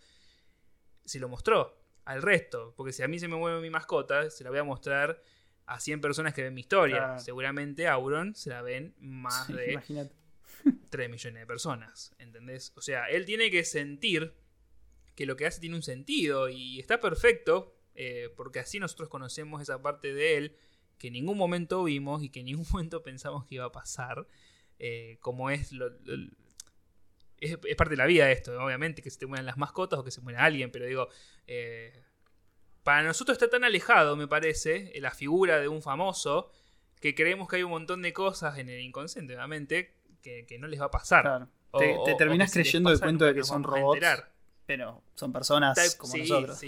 [1.04, 2.74] se lo mostró al resto.
[2.76, 5.22] Porque si a mí se me mueve mi mascota, se la voy a mostrar
[5.66, 7.18] a 100 personas que ven mi historia.
[7.20, 10.14] Seguramente Auron se la ven más Sí, de Imagínate.
[10.90, 12.12] 3 millones de personas.
[12.18, 12.72] ¿Entendés?
[12.76, 14.34] O sea, él tiene que sentir
[15.14, 19.60] que lo que hace tiene un sentido y está perfecto, eh, porque así nosotros conocemos
[19.62, 20.56] esa parte de él
[20.98, 24.26] que en ningún momento vimos y que en ningún momento pensamos que iba a pasar,
[24.78, 26.30] eh, como es lo, lo-
[27.40, 30.04] es, es parte de la vida esto, obviamente, que se te mueran las mascotas o
[30.04, 31.08] que se muera alguien, pero digo,
[31.46, 32.02] eh,
[32.82, 36.50] para nosotros está tan alejado, me parece, eh, la figura de un famoso,
[37.00, 40.66] que creemos que hay un montón de cosas en el inconsciente, obviamente, que, que no
[40.66, 41.22] les va a pasar.
[41.22, 41.48] Claro.
[41.72, 43.62] O- te, o- te o terminás que si les creyendo el cuento de que son
[43.62, 44.00] robots,
[44.66, 46.58] pero son personas como sí, nosotros.
[46.58, 46.66] sí.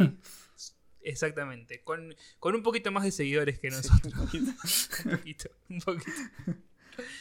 [1.04, 1.82] Exactamente.
[1.82, 4.14] Con, con un poquito más de seguidores que Sí, nosotros.
[4.14, 4.52] un poquito.
[5.04, 5.50] un poquito.
[5.68, 6.10] Un poquito.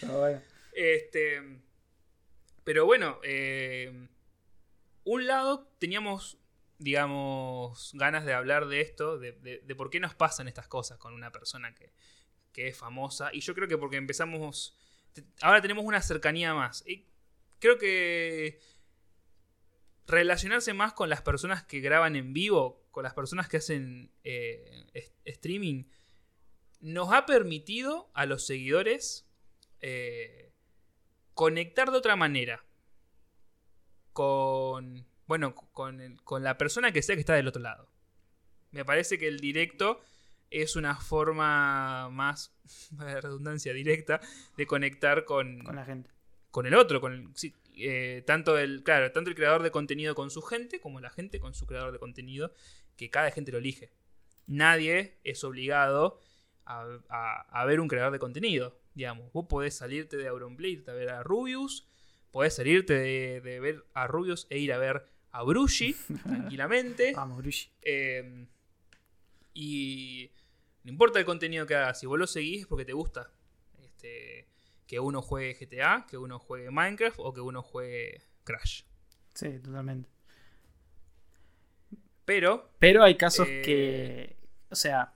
[0.02, 0.42] Pero bueno.
[0.74, 1.42] Este.
[2.63, 4.08] Pero bueno, eh,
[5.04, 6.38] un lado teníamos,
[6.78, 11.32] digamos, ganas de hablar de esto, de, por qué nos pasan estas cosas con una
[11.32, 11.91] persona que,
[12.54, 13.30] que es famosa.
[13.34, 14.76] Y yo creo que porque empezamos.
[15.41, 16.84] Ahora tenemos una cercanía más.
[16.88, 17.06] Y
[17.60, 18.60] creo que
[20.08, 25.13] relacionarse más con las personas que graban en vivo, con las personas que hacen eh,
[25.26, 25.86] streaming,
[26.82, 29.28] nos ha permitido a los seguidores
[29.80, 30.40] eh,
[31.34, 32.63] conectar de otra manera
[34.13, 37.88] con, bueno, con, el- con la persona que sea que está del otro lado.
[38.72, 40.02] Me parece que el directo
[40.50, 42.54] es una forma más,
[42.91, 44.20] de redundancia directa,
[44.58, 46.10] de conectar con, Con la gente.
[46.52, 50.13] con el otro, con el- sí, eh, tanto el, claro, tanto el creador de contenido
[50.15, 52.54] con su gente, como la gente con su creador de contenido,
[52.98, 53.91] que cada gente lo elige.
[54.48, 56.20] Nadie es obligado
[56.65, 58.78] a, a- a ver un creador de contenido.
[58.93, 61.88] Digamos, vos podés salirte de Auronplay a ver a Rubius,
[62.32, 67.13] podés salirte de, de ver a Rubius e ir a ver a Brushi tranquilamente.
[67.15, 67.71] Vamos, Grushi.
[67.82, 68.47] Eh,
[69.54, 70.32] y
[70.84, 73.32] no importa el contenido que hagas, si vos lo seguís es porque te gusta.
[73.80, 74.47] Este,
[74.88, 78.84] que uno juegue GTA, que uno juegue Minecraft o que uno juegue Crash.
[79.34, 80.10] Sí, totalmente.
[82.25, 84.38] Pero, Pero hay casos Eh, que,
[84.69, 85.13] o sea,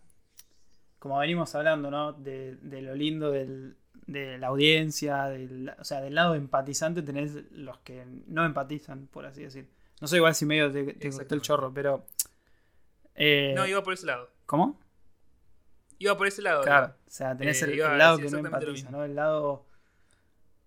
[1.06, 2.14] como venimos hablando, ¿no?
[2.14, 7.36] De, de lo lindo del- de la audiencia, del, o sea, del lado empatizante tenés
[7.52, 9.70] los que no empatizan, por así decir.
[10.02, 12.08] No sé igual si medio te, te el chorro, pero...
[13.14, 14.32] eh, no, iba por ese lado.
[14.48, 14.82] ¿Cómo?
[16.00, 16.64] Iba por ese lado.
[16.64, 18.90] Claro, o sea, tenés Eh, el, lado que no empatiza.
[18.90, 19.04] ¿no?
[19.04, 19.68] El lado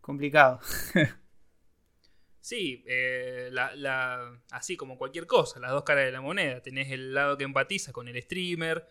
[0.01, 0.61] complicado.
[2.41, 6.63] Sí, eh, la- la- así como cualquier cosa, las dos caras de la moneda.
[6.63, 8.87] Tenés el lado que empatiza con el streamer,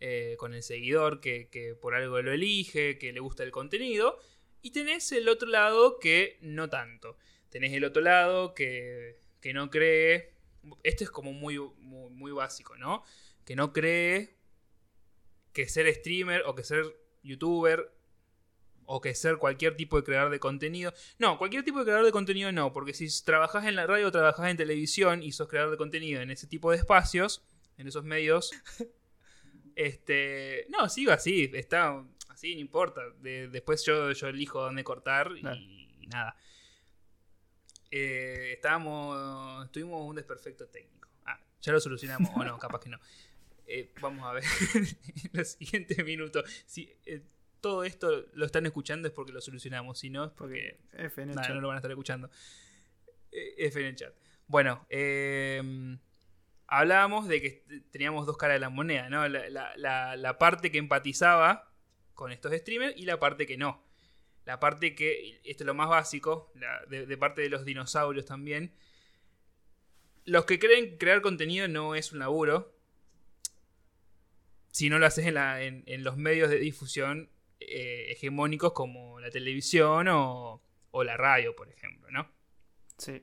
[0.00, 4.18] eh, con el seguidor que, por algo lo elige, que le gusta el contenido.
[4.62, 7.16] Y tenés el otro lado que no tanto.
[7.50, 10.34] Tenés el otro lado que, que no cree.
[10.82, 13.04] Esto es como muy, muy, muy básico, ¿no?
[13.44, 14.36] Que no cree
[15.52, 16.84] que ser streamer o que ser
[17.22, 17.92] youtuber
[18.90, 20.94] o que ser cualquier tipo de creador de contenido.
[21.18, 24.10] No, cualquier tipo de creador de contenido no, porque si trabajás en la radio o
[24.10, 27.42] trabajás en televisión y sos creador de contenido en ese tipo de espacios,
[27.76, 28.50] en esos medios,
[29.78, 33.00] este, no, sigo así, está así, no importa.
[33.20, 35.56] De- después yo, yo elijo dónde cortar y, Claro.
[35.60, 36.36] y nada.
[37.90, 41.08] Eh, estábamos, tuvimos un desperfecto técnico.
[41.24, 42.98] Ah, ya lo solucionamos, o no, capaz que no.
[43.66, 44.86] Eh, vamos a ver en
[45.32, 46.44] los siguientes minutos.
[46.66, 47.22] Si eh,
[47.60, 51.30] todo esto lo están escuchando es porque lo solucionamos, si no es porque F en
[51.30, 51.54] el nada, chat.
[51.54, 52.30] no lo van a estar escuchando.
[53.32, 54.14] Eh, F en el chat.
[54.46, 55.62] Bueno, eh,
[56.68, 59.26] hablábamos de que teníamos dos caras de la moneda, ¿no?
[59.28, 61.70] La, la- la- la parte que empatizaba
[62.14, 63.82] con estos streamers y la parte que no.
[64.44, 66.52] La parte que, esto es lo más básico,
[66.88, 68.72] de, de parte de los dinosaurios también.
[70.24, 72.74] Los que creen que crear contenido no es un laburo.
[74.70, 79.20] Si no lo haces en, la- en- en los medios de difusión eh, hegemónicos como
[79.20, 82.30] la televisión o, o la radio, por ejemplo, ¿no?
[82.98, 83.22] Sí.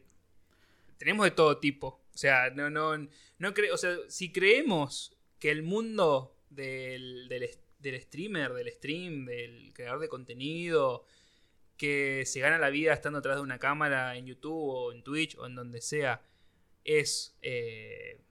[0.98, 2.02] tenemos de todo tipo.
[2.16, 7.50] O sea, no, no, no cre- o sea, si creemos que el mundo del, del,
[7.80, 11.06] del streamer, del stream, del creador de contenido,
[11.78, 15.38] que se gana la vida estando atrás de una cámara en YouTube o en Twitch
[15.38, 16.24] o en donde sea,
[16.86, 18.22] es eh,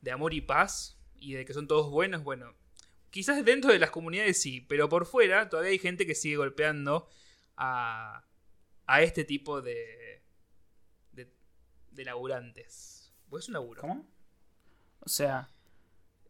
[0.00, 2.54] de amor y paz y de que son todos buenos, bueno,
[3.10, 7.08] quizás dentro de las comunidades sí, pero por fuera todavía hay gente que sigue golpeando
[7.56, 8.24] a,
[8.86, 10.22] a este tipo de,
[11.12, 11.28] de,
[11.92, 12.97] de laburantes.
[13.30, 13.80] Pues es un laburo.
[13.82, 14.06] ¿Cómo?
[15.00, 15.48] O sea,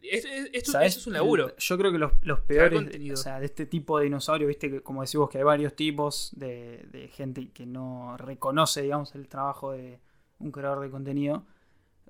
[0.00, 1.56] Es- es- esto, es un laburo.
[1.56, 2.80] Yo creo que los, los peores,
[3.12, 6.30] o sea, de este tipo de dinosaurios, viste, que como decimos que hay varios tipos
[6.36, 9.98] de, de gente que no reconoce, digamos, el trabajo de
[10.38, 11.44] un creador de contenido.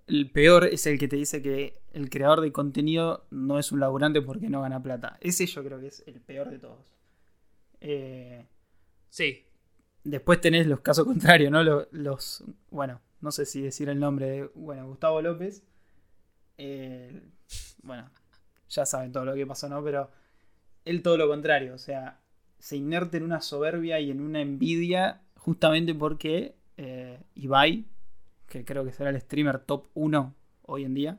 [0.07, 3.81] El peor es el que te dice que el creador de contenido no es un
[3.81, 5.17] laburante porque no gana plata.
[5.21, 6.93] Ese yo creo que es el peor de todos.
[7.81, 8.47] Eh,
[9.11, 9.45] Sí.
[10.05, 11.63] Después tenés los casos contrarios, ¿no?
[11.65, 15.63] Los, los- bueno, no sé si decir el nombre de, bueno, Gustavo López.
[16.57, 17.23] Eh,
[17.83, 18.11] bueno,
[18.69, 19.83] ya saben todo lo que pasó, ¿no?
[19.83, 20.11] Pero
[20.85, 22.21] él todo lo contrario, o sea,
[22.59, 27.85] se inerte en una soberbia y en una envidia justamente porque eh, Ibai,
[28.49, 31.19] que creo que será el streamer top 1 hoy en día,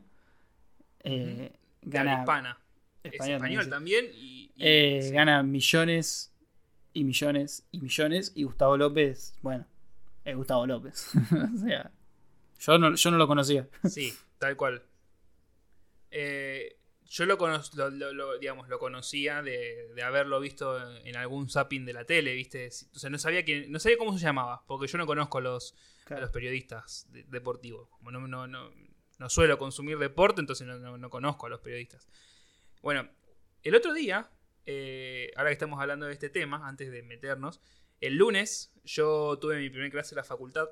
[1.04, 2.58] eh, gana, hispana.
[3.02, 3.70] español es español sí.
[3.70, 4.04] también.
[4.14, 5.10] Y, y- Eh, sí.
[5.12, 6.32] gana millones
[6.92, 8.32] y millones y millones.
[8.34, 9.64] Y Gustavo López, bueno,
[10.24, 11.10] es Gustavo López.
[11.54, 11.90] o sea,
[12.58, 13.68] yo no, yo no lo conocía.
[13.88, 14.82] Sí, tal cual.
[16.10, 21.16] Eh, yo lo, cono- lo, lo- lo- digamos, lo conocía de, de haberlo visto en
[21.16, 22.68] algún zapping de la tele, ¿viste?
[22.94, 25.40] O sea, no sabía, quién, no sabía cómo se llamaba, porque yo no conozco a
[25.40, 25.74] los,
[26.08, 27.88] a los periodistas de- deportivos.
[27.90, 28.70] Como no, no, no,
[29.18, 32.06] no suelo consumir deporte, entonces no, no- no conozco a los periodistas.
[32.82, 33.08] Bueno,
[33.62, 34.30] el otro día,
[34.66, 37.60] eh, ahora que estamos hablando de este tema, antes de meternos,
[38.00, 40.68] el lunes yo tuve mi primera clase en la facultad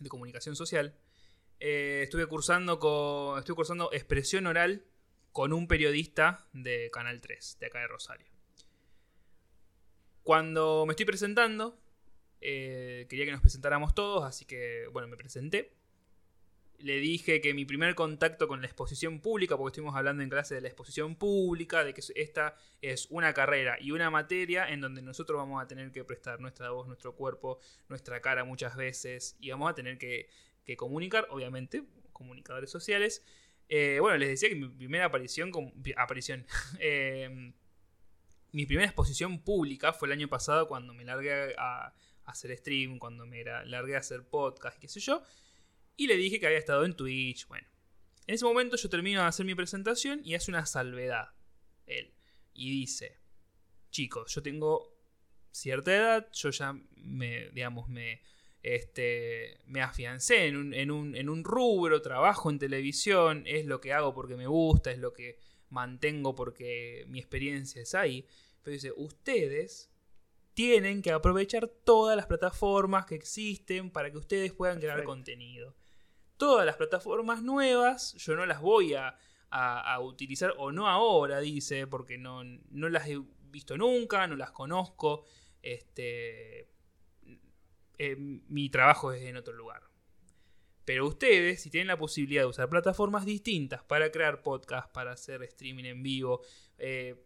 [0.00, 0.94] de comunicación social.
[1.60, 3.38] Eh, estuve cursando con.
[3.38, 4.84] Estuve cursando expresión oral
[5.32, 8.26] con un periodista de Canal 3, de acá de Rosario.
[10.22, 11.80] Cuando me estoy presentando,
[12.40, 15.77] eh, quería que nos presentáramos todos, así que bueno, me presenté.
[16.78, 20.54] Le dije que mi primer contacto con la exposición pública, porque estuvimos hablando en clase
[20.54, 25.02] de la exposición pública, de que esta es una carrera y una materia en donde
[25.02, 29.50] nosotros vamos a tener que prestar nuestra voz, nuestro cuerpo, nuestra cara muchas veces y
[29.50, 30.28] vamos a tener que,
[30.64, 33.24] que comunicar, obviamente, comunicadores sociales.
[33.68, 36.46] Eh, bueno, les decía que mi primera aparición, como- aparición,
[36.80, 37.52] eh,
[38.52, 43.24] mi primera exposición pública fue el año pasado cuando me largué a, hacer stream, cuando
[43.26, 45.22] me largué a hacer podcast, qué sé yo.
[45.98, 47.48] Y le dije que había estado en Twitch.
[47.48, 47.66] Bueno,
[48.24, 51.30] en ese momento yo termino de hacer mi presentación y hace una salvedad.
[51.86, 52.14] Él.
[52.54, 53.18] Y dice,
[53.90, 54.96] chicos, yo tengo
[55.50, 58.22] cierta edad, yo ya me, digamos, me,
[58.62, 63.80] este, me afiancé en un, en, un, en un rubro, trabajo en televisión, es lo
[63.80, 68.24] que hago porque me gusta, es lo que mantengo porque mi experiencia es ahí.
[68.62, 69.90] Pero dice, ustedes
[70.54, 75.10] tienen que aprovechar todas las plataformas que existen para que ustedes puedan crear Perfecto.
[75.10, 75.74] contenido.
[76.38, 79.18] Todas las plataformas nuevas, yo no las voy a,
[79.50, 83.20] a- utilizar, o no ahora, dice, porque no, no las he
[83.50, 85.24] visto nunca, no las conozco.
[85.60, 86.70] Este,
[87.98, 89.82] eh, mi trabajo es en otro lugar.
[90.84, 95.42] Pero ustedes, si tienen la posibilidad de usar plataformas distintas para crear podcast, para hacer
[95.42, 96.40] streaming en vivo,
[96.78, 97.16] eh,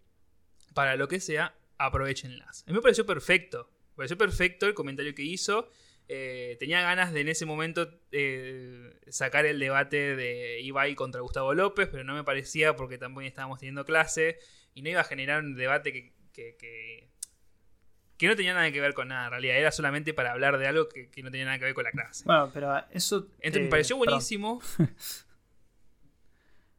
[0.74, 2.64] para lo que sea, aprovechenlas.
[2.66, 3.68] A mí me pareció perfecto.
[3.90, 5.68] Me pareció perfecto el comentario que hizo.
[6.08, 11.54] Eh, tenía ganas de en ese momento eh, sacar el debate de Ibai contra Gustavo
[11.54, 14.38] López, pero no me parecía porque también estábamos teniendo clase
[14.74, 17.08] y no iba a generar un debate que, que, que-
[18.18, 19.56] que no tenía nada que ver con nada en realidad.
[19.56, 21.90] Era solamente para hablar de algo que, que no tenía nada que ver con la
[21.90, 22.24] clase.
[22.24, 23.26] Bueno, pero eso.
[23.40, 24.60] Entonces eh, me pareció buenísimo.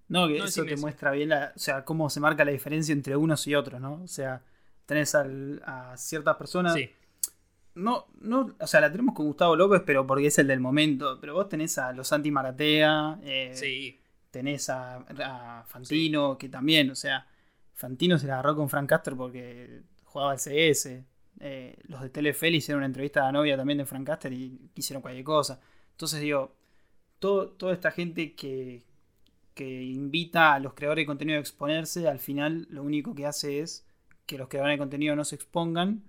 [0.10, 0.82] No, que No, eso te eso.
[0.82, 4.02] muestra bien la, o sea, cómo se marca la diferencia entre unos y otros, ¿no?
[4.04, 4.44] O sea,
[4.86, 6.74] tenés al- a ciertas personas.
[6.74, 6.92] Sí,
[7.76, 11.18] No, no, o sea, la tenemos con Gustavo López, pero porque es el del momento.
[11.20, 14.00] Pero vos tenés a los Santi Maratea, eh, sí.
[14.30, 17.28] tenés a, a Fantino, que también, o sea,
[17.74, 21.04] Fantino se la agarró con Frank Castor porque jugaba al CS.
[21.40, 24.32] Eh, los de Telefe le hicieron una entrevista a la novia también de Frank Castor
[24.34, 25.60] y hicieron cualquier cosa.
[25.92, 26.56] Entonces digo,
[27.20, 28.84] todo, toda esta gente que,
[29.56, 33.60] que invita a los creadores de contenido a exponerse, al final lo único que hace
[33.60, 33.86] es
[34.26, 36.04] que los creadores de contenido no se expongan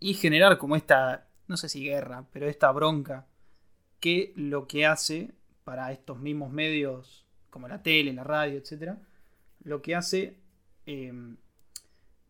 [0.00, 3.26] y generar como esta, no sé si guerra, pero esta bronca
[4.00, 5.34] que lo que hace
[5.64, 8.98] para estos mismos medios como la tele, la radio, etcétera,
[9.64, 10.38] lo que hace
[10.86, 11.12] eh,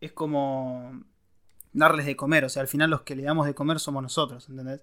[0.01, 1.05] es como
[1.73, 4.49] darles de comer, o sea, al final los que le damos de comer somos nosotros,
[4.49, 4.81] ¿entendés?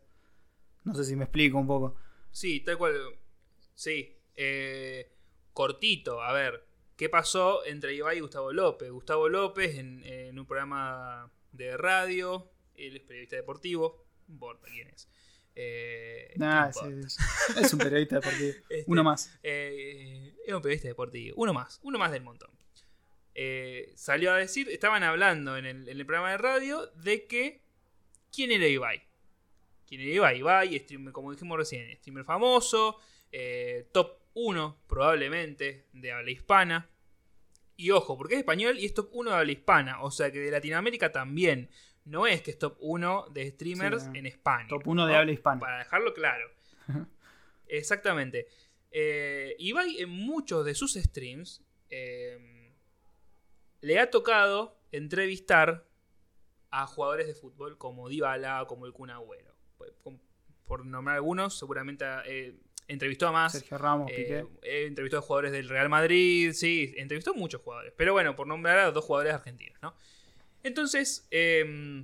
[0.84, 1.96] No sé si me explico un poco.
[2.32, 2.94] Sí, tal cual.
[3.74, 4.16] Sí.
[4.36, 5.12] Eh,
[5.52, 6.64] cortito, a ver.
[6.96, 8.90] ¿Qué pasó entre Ibai y Gustavo López?
[8.92, 12.52] Gustavo López en, en un programa de radio.
[12.78, 14.06] Él es periodista deportivo.
[14.28, 15.10] No importa quién es.
[15.56, 17.18] Eh, ¿qué Nah, es,
[17.58, 18.54] es un periodista deportivo.
[18.70, 19.38] Este, Uno más.
[19.44, 21.36] eh, es un periodista deportivo.
[21.38, 21.80] Uno más.
[21.84, 22.50] Uno más del montón.
[23.38, 27.62] Eh, salió a decir, estaban hablando en el, en el programa de radio de que
[28.34, 29.04] ¿quién era Ibai?
[29.86, 30.40] ¿Quién era Ibai?
[30.40, 32.98] Ibai, streamer, como dijimos recién, streamer famoso,
[33.32, 36.90] eh, top 1 probablemente de habla hispana.
[37.78, 40.40] Y ojo, porque es español y es top 1 de habla hispana, o sea que
[40.40, 41.70] de Latinoamérica también.
[42.06, 44.68] No es que es top 1 de streamers Sí, en España.
[44.70, 45.60] Top 1 de habla hispana.
[45.60, 46.50] Para dejarlo claro.
[47.68, 48.48] Exactamente.
[48.92, 52.72] Eh, Ibai en muchos de sus streams eh,
[53.82, 55.86] le ha tocado entrevistar
[56.72, 59.54] a jugadores de fútbol como Dybala, como el Kun Agüero.
[59.78, 60.20] Por,
[60.66, 62.56] por nombrar algunos, seguramente eh,
[62.88, 63.52] entrevistó a más.
[63.54, 64.46] Sergio Ramos, Eh, Piqué.
[64.64, 67.94] eh, entrevistó a jugadores del Real Madrid, sí, entrevistó a muchos jugadores.
[67.98, 69.96] Pero bueno, por nombrar a dos jugadores argentinos, ¿no?
[70.66, 72.04] Entonces, eh,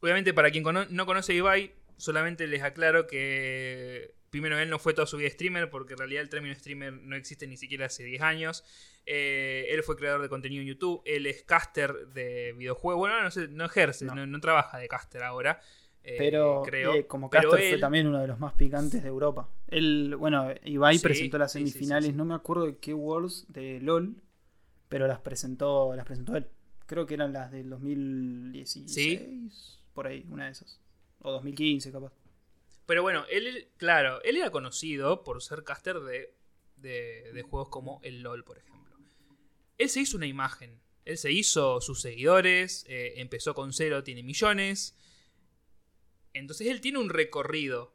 [0.00, 4.80] obviamente para quien cono- no conoce a Ibai, solamente les aclaro que primero él no
[4.80, 7.86] fue toda su vida streamer, porque en realidad el término streamer no existe ni siquiera
[7.86, 8.64] hace 10 años.
[9.06, 13.30] Eh, él fue creador de contenido en YouTube, él es caster de videojuegos, bueno, no,
[13.30, 14.14] sé, no ejerce, No.
[14.16, 15.60] no, no trabaja de caster ahora.
[16.04, 16.94] eh, Pero creo.
[16.94, 19.48] eh, como Pero caster fue también uno de los más picantes de Europa.
[19.68, 22.12] Él, bueno, Ibai Sí, presentó las sí, semifinales, sí.
[22.16, 24.16] no me acuerdo de qué Worlds de LOL,
[24.88, 26.48] pero las presentó, las presentó él.
[26.86, 30.80] Creo que eran las del 2016, por ahí, una de esas.
[31.20, 32.12] O 2015, capaz.
[32.86, 36.34] Pero bueno, él, claro, él era conocido por ser caster de,
[36.76, 38.96] de, de juegos como el LOL, por ejemplo.
[39.78, 40.80] Él se hizo una imagen.
[41.04, 44.96] Él se hizo sus seguidores, eh, empezó con cero, tiene millones.
[46.32, 47.94] Entonces él tiene un recorrido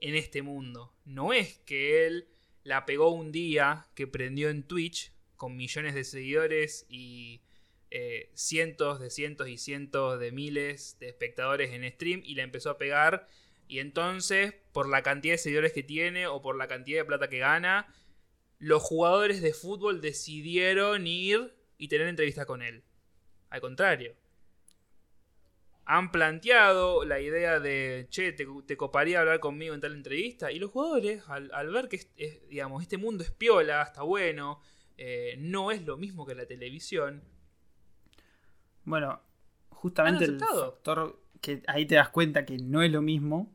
[0.00, 0.94] en este mundo.
[1.04, 2.28] No es que él
[2.62, 7.42] la pegó un día que prendió en Twitch con millones de seguidores y
[7.90, 12.70] eh, cientos de cientos y cientos de miles de espectadores en stream y la empezó
[12.70, 13.26] a pegar.
[13.68, 17.28] Y entonces, por la cantidad de seguidores que tiene o por la cantidad de plata
[17.28, 17.94] que gana,
[18.58, 22.84] los jugadores de fútbol decidieron ir y tener entrevista con él.
[23.50, 24.16] Al contrario.
[25.86, 30.50] Han planteado la idea de, che, te, coparía hablar conmigo en tal entrevista.
[30.50, 32.00] Y los jugadores, al, ver que
[32.48, 34.60] digamos, este mundo es piola, está bueno,
[34.96, 37.22] eh, no es lo mismo que la televisión,
[38.84, 39.20] Bueno,
[39.70, 43.50] justamente el factor que ahí te das cuenta que no es lo mismo.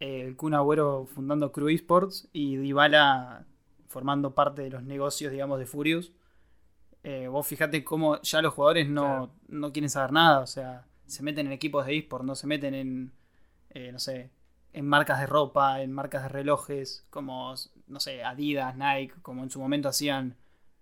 [0.00, 3.46] eh, el Kun Agüero fundando Crew Esports y Dybala
[3.88, 6.12] formando parte de los negocios, digamos, de Furious.
[7.02, 9.30] Eh, vos fijate cómo ya los jugadores no, Claro.
[9.48, 12.74] no quieren saber nada, o sea, se meten en equipos de eSport, no se meten
[12.74, 13.12] en,
[13.70, 14.30] eh, no sé,
[14.72, 17.54] en marcas de ropa, en marcas de relojes, como,
[17.88, 20.36] no sé, Adidas, Nike, como en su momento hacían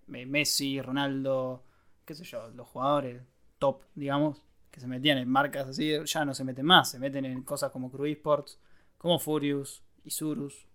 [0.08, 1.62] Messi, Ronaldo,
[2.04, 3.22] qué sé yo, los jugadores
[3.58, 7.24] top, digamos, que se metían en marcas así, ya no se meten más, se meten
[7.24, 8.58] en cosas como Crew Esports,
[8.98, 10.66] como Furious, Isurus,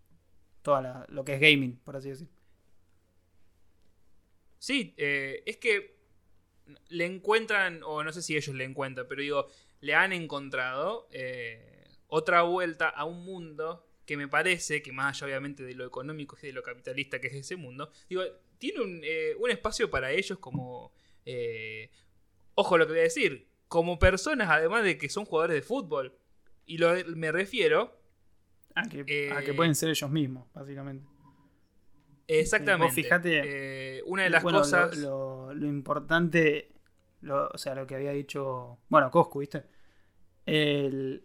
[0.64, 2.30] toda la- lo que es gaming, por así decir.
[4.60, 5.96] Sí, eh, es que
[6.90, 9.48] le encuentran, o no sé si ellos le encuentran, pero digo,
[9.82, 15.28] le han encontrado eh, otra vuelta a un mundo que me parece que más allá
[15.28, 18.24] obviamente de lo económico y de lo capitalista que es ese mundo, digo,
[18.60, 20.92] tiene un, eh, espacio para ellos como,
[22.56, 26.18] ojo lo que voy a decir, como personas además de que son jugadores de fútbol.
[26.66, 27.98] Y lo, me refiero
[28.76, 31.06] A que, Eh, a que pueden ser ellos mismos, básicamente.
[32.28, 32.86] exactamente.
[32.86, 34.98] Vos fijate, eh, una de las Bueno, cosas...
[34.98, 36.72] Lo, lo importante,
[37.22, 39.64] lo- o sea, lo que había dicho, bueno, Coscu, ¿viste?
[40.46, 41.24] El,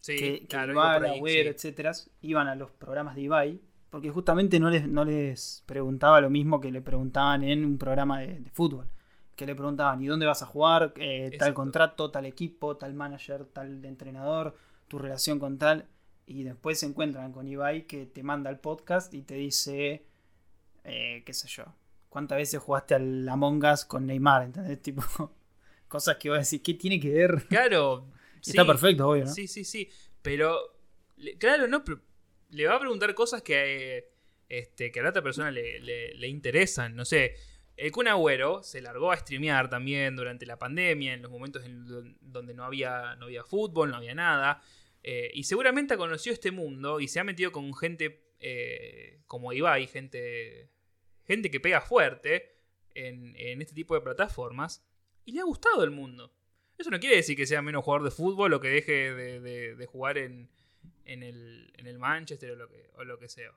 [0.00, 1.54] sí, que, que claro, iba Ibai, por ahí, Agüero, sí.
[1.56, 3.60] etcétera, iban a los programas de Ibai,
[3.90, 8.20] porque justamente no les, no les preguntaba lo mismo que le preguntaban en un programa
[8.20, 8.88] de, de fútbol.
[9.36, 10.92] Que le preguntaban, ¿y dónde vas a jugar?
[10.96, 14.56] Eh, tal contrato, tal equipo, tal manager, tal entrenador,
[14.88, 15.86] tu relación con tal.
[16.26, 20.04] Y después se encuentran con Ibai que te manda el podcast y te dice,
[20.84, 21.64] eh, qué sé yo,
[22.08, 24.44] ¿cuántas veces jugaste al Among Us con Neymar?
[24.44, 24.80] ¿Entendés?
[24.82, 25.02] Tipo,
[25.88, 27.44] cosas que vos decís, ¿qué tiene que ver?
[27.48, 28.06] Claro.
[28.40, 29.30] Está perfecto, obvio, ¿no?
[29.32, 29.88] Sí, sí, sí.
[30.22, 30.56] Pero,
[31.16, 32.00] le- claro, no, pero
[32.50, 34.10] le va a preguntar cosas que, eh,
[34.48, 36.94] este, que a la otra persona le, le- le interesan.
[36.94, 37.34] No sé,
[37.76, 41.86] el Kun Agüero se largó a streamear también durante la pandemia, en los momentos en
[41.86, 44.62] don- donde no había, no había fútbol, no había nada.
[45.02, 49.52] eh, y seguramente ha conocido este mundo y se ha metido con gente eh, como
[49.52, 50.70] Ibai, gente,
[51.24, 52.56] gente que pega fuerte
[52.94, 54.82] en, en este tipo de plataformas.
[55.26, 56.32] Y le ha gustado el mundo.
[56.78, 59.74] Eso no quiere decir que sea menos jugador de fútbol o que deje de, de-
[59.76, 60.50] de jugar en,
[61.04, 63.52] en el, en el Manchester o lo, que, o lo que sea.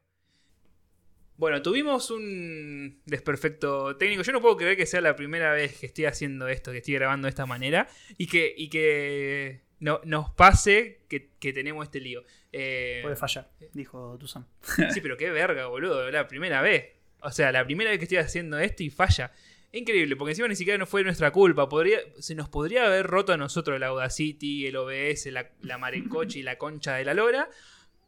[1.37, 4.23] Bueno, tuvimos un desperfecto técnico.
[4.23, 6.95] Yo no puedo creer que sea la primera vez que estoy haciendo esto, que estoy
[6.95, 11.99] grabando de esta manera y que, y que no, nos pase que, que tenemos este
[11.99, 12.23] lío.
[12.51, 14.47] Eh, Puede fallar, dijo Tuzan.
[14.91, 16.09] Sí, pero qué verga, boludo.
[16.09, 16.85] La primera vez.
[17.21, 19.31] O sea, la primera vez que estoy haciendo esto y falla.
[19.73, 21.69] Increíble, porque encima ni siquiera no fue nuestra culpa.
[21.69, 26.39] Podría, se nos podría haber roto a nosotros el Audacity, el OBS, la, la Marencoche
[26.39, 27.49] y la concha de la lora.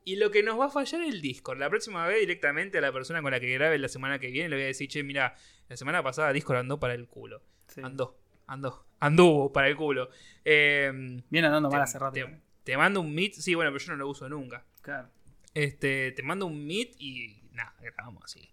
[0.06, 1.60] Y lo que nos va a fallar es el Discord.
[1.60, 4.50] La próxima vez directamente a la persona con la que grabe la semana que viene
[4.50, 5.36] le voy a decir, che, mira,
[5.68, 7.44] la semana pasada Discord andó para el culo.
[7.68, 7.82] Sí.
[7.84, 10.10] Andó, andó, anduvo para el culo.
[10.46, 10.92] Eh,
[11.30, 12.14] Viene andando mal hace rato.
[12.14, 14.66] te- te mando un meet, sí, bueno, pero yo no lo uso nunca.
[14.82, 15.10] Claro.
[15.54, 18.50] Este, te mando un meet y nada, grabamos así.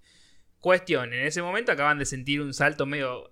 [0.61, 3.31] Cuestión, en ese momento acaban de sentir un salto medio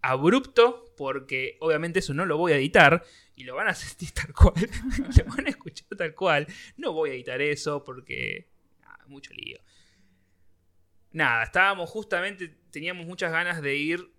[0.00, 3.04] abrupto, porque obviamente eso no lo voy a editar
[3.34, 4.68] y lo van a sentir tal cual,
[5.16, 6.46] lo van a escuchar tal cual.
[6.76, 8.48] No voy a editar eso porque
[8.80, 9.58] nada, mucho lío.
[11.12, 14.12] Nada, estábamos justamente, teníamos muchas ganas de ir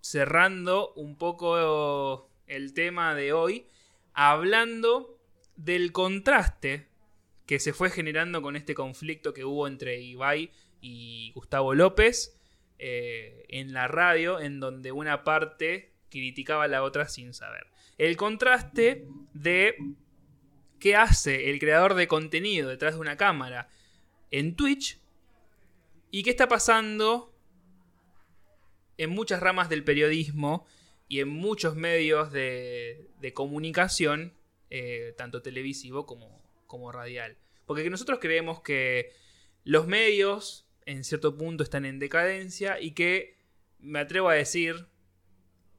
[0.00, 3.68] cerrando un poco el tema de hoy,
[4.12, 5.20] hablando
[5.56, 6.88] del contraste
[7.46, 10.50] que se fue generando con este conflicto que hubo entre Ibai
[10.80, 12.38] y Gustavo López
[12.78, 17.71] eh, en la radio, en donde una parte criticaba a la otra sin saber.
[17.98, 19.76] El contraste de
[20.78, 23.68] qué hace el creador de contenido detrás de una cámara
[24.30, 24.98] en Twitch
[26.10, 27.32] y qué está pasando
[28.98, 30.66] en muchas ramas del periodismo
[31.08, 34.34] y en muchos medios de, comunicación,
[34.70, 37.36] eh, tanto televisivo como, como radial.
[37.66, 39.12] Porque nosotros creemos que
[39.64, 43.36] los medios en cierto punto están en decadencia y que,
[43.78, 44.86] me atrevo a decir,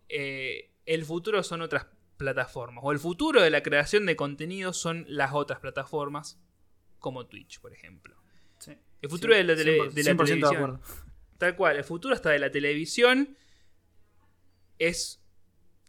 [0.09, 1.87] eh, el futuro son otras
[2.23, 2.83] plataformas.
[2.85, 6.39] O el futuro de la creación de contenido son las otras plataformas,
[6.99, 8.15] como Twitch, por ejemplo.
[8.59, 8.77] Sí.
[9.01, 10.55] El futuro de la, tele- 100%, de la 100% de televisión.
[10.55, 10.79] acuerdo.
[11.37, 13.37] Tal cual, el futuro hasta de la televisión
[14.79, 15.21] es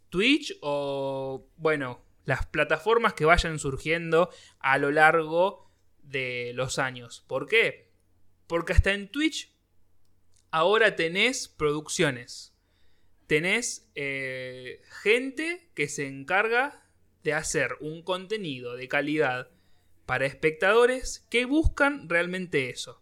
[0.09, 4.29] Twitch o, bueno, las plataformas que vayan surgiendo
[4.59, 5.71] a lo largo
[6.03, 7.23] de los años.
[7.27, 7.91] ¿Por qué?
[8.47, 9.53] Porque hasta en Twitch
[10.51, 12.54] ahora tenés producciones.
[13.27, 16.85] Tenés eh, gente que se encarga
[17.23, 19.49] de hacer un contenido de calidad
[20.05, 23.01] para espectadores que buscan realmente eso.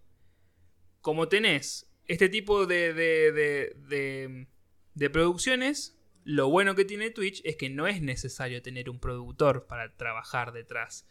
[1.02, 4.48] Como tenés este tipo de, de, de-
[4.96, 9.68] de- producciones, lo bueno que tiene Twitch es que no es necesario tener un productor
[9.68, 11.06] para trabajar detrás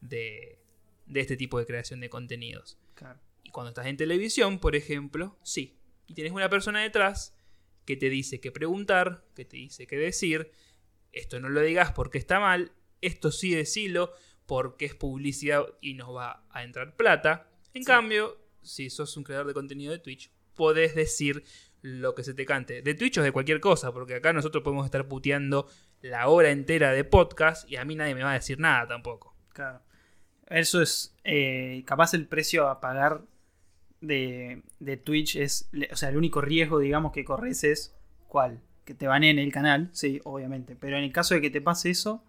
[0.00, 0.58] de,
[1.06, 2.76] de este tipo de creación de contenidos.
[2.96, 3.20] Claro.
[3.44, 5.76] Y cuando estás en televisión, por ejemplo, sí.
[6.08, 7.35] Y tienes una persona detrás
[7.86, 10.50] que te dice qué preguntar, que te dice qué decir.
[11.12, 12.72] Esto no lo digas porque está mal.
[13.00, 14.12] Esto sí decilo
[14.44, 17.48] porque es publicidad y nos va a entrar plata.
[17.72, 17.86] En Sí.
[17.86, 21.42] cambio, si sos un creador de contenido de Twitch, podés decir
[21.82, 22.82] lo que se te cante.
[22.82, 25.68] De Twitch o de cualquier cosa, porque acá nosotros podemos estar puteando
[26.02, 29.36] la hora entera de podcast y a mí nadie me va a decir nada tampoco.
[29.52, 29.82] Claro.
[30.48, 31.14] Eso es.
[31.24, 33.22] eh, capaz el precio a pagar
[34.00, 35.68] de, de Twitch es.
[35.92, 37.94] O sea, el único riesgo, digamos, que corres es.
[38.28, 38.60] ¿Cuál?
[38.84, 40.76] Que te baneen el canal, sí, obviamente.
[40.78, 42.22] Pero en el caso de que te pase eso.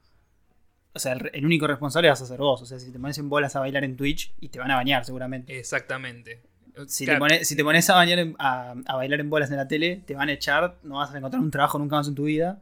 [0.94, 2.62] O sea, el, el único responsable vas a ser vos.
[2.62, 4.76] O sea, si te pones en bolas a bailar en Twitch y te van a
[4.76, 5.58] bañar, seguramente.
[5.58, 6.42] Exactamente.
[6.88, 9.50] Si, Claro, te pones, si te pones a, bañar en- a, a bailar en bolas
[9.52, 12.08] en la tele, te van a echar, no vas a encontrar un trabajo nunca más
[12.08, 12.62] en tu vida.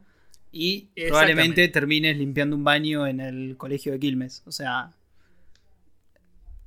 [0.52, 4.42] Y probablemente termines limpiando un baño en el colegio de Quilmes.
[4.46, 4.90] O sea,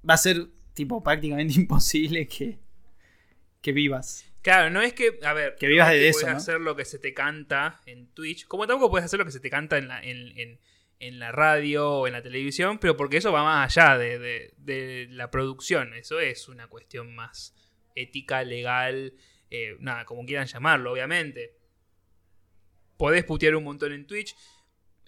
[0.07, 0.47] va a ser
[0.79, 2.57] tipo prácticamente imposible que,
[3.61, 4.25] que vivas.
[4.41, 6.37] Claro, no es que, a ver, Que vivas no es de que eso, puedes ¿no?
[6.37, 9.41] hacer lo que se te canta en Twitch, como tampoco puedes hacer lo que se
[9.41, 10.59] te canta en la, en, en-
[11.01, 14.53] en la radio o en la televisión, pero porque eso va más allá de, de-
[14.57, 17.53] de la producción, eso es una cuestión más
[17.95, 19.13] ética, legal,
[19.49, 21.55] eh, nada, como quieran llamarlo, obviamente.
[22.97, 24.35] Podés putear un montón en Twitch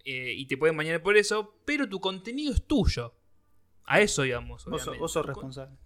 [0.05, 3.13] eh, y te pueden bañar por eso, pero tu contenido es tuyo.
[3.85, 4.65] A eso íbamos.
[4.65, 5.77] Vos, vos sos responsable.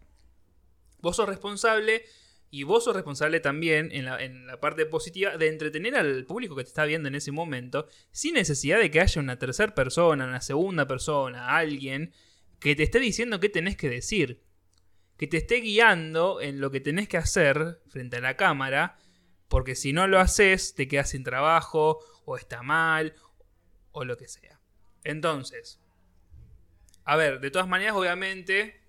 [0.99, 2.03] Vos sos responsable
[2.49, 6.55] y vos sos responsable también en la, en la parte positiva de entretener al público
[6.55, 10.25] que te está viendo en ese momento sin necesidad de que haya una tercera persona,
[10.25, 12.13] una segunda persona, alguien
[12.59, 14.41] que te esté diciendo qué tenés que decir.
[15.17, 18.97] Que te esté guiando en lo que tenés que hacer frente a la cámara.
[19.47, 23.15] Porque si no lo haces, te quedas sin trabajo, o está mal,
[23.91, 24.59] o lo que sea.
[25.03, 25.79] Entonces,
[27.05, 28.81] a ver, de todas maneras, obviamente,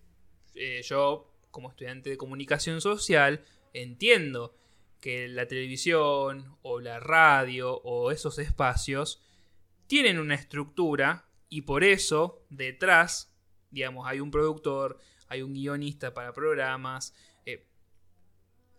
[0.55, 3.45] eh, yo, como estudiante de comunicación social,
[3.75, 4.57] entiendo
[5.01, 9.23] que la televisión o la radio o esos espacios
[9.87, 13.37] tienen una estructura y por eso detrás,
[13.71, 14.99] digamos, hay un productor,
[15.29, 17.15] hay un guionista para programas.
[17.45, 17.67] eh,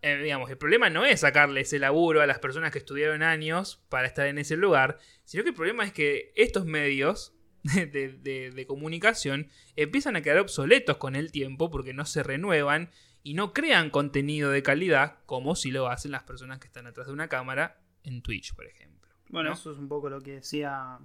[0.02, 3.84] eh, digamos, el problema no es sacarle ese laburo a las personas que estudiaron años
[3.88, 7.37] para estar en ese lugar, sino que el problema es que estos medios
[7.74, 7.86] de,
[8.22, 12.90] de- de comunicación empiezan a quedar obsoletos con el tiempo porque no se renuevan
[13.22, 17.06] y no crean contenido de calidad como si lo hacen las personas que están atrás
[17.08, 19.08] de una cámara en Twitch, por ejemplo.
[19.28, 19.54] Bueno, ¿no?
[19.54, 20.98] eso es un poco lo que decía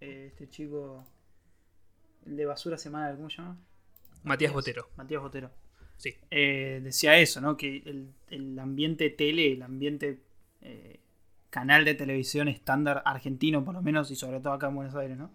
[0.00, 1.04] eh, este chico.
[2.26, 3.58] El de basura semanal, ¿cómo se llama?
[4.22, 4.88] Matías Botero.
[4.96, 5.50] Matías Botero.
[5.96, 6.14] Sí.
[6.30, 7.56] Eh, decía eso, ¿no?
[7.56, 10.22] Que el, el ambiente tele, el ambiente
[10.60, 11.00] eh,
[11.50, 15.16] canal de televisión estándar argentino, por lo menos, y sobre todo acá en Buenos Aires,
[15.18, 15.34] ¿no?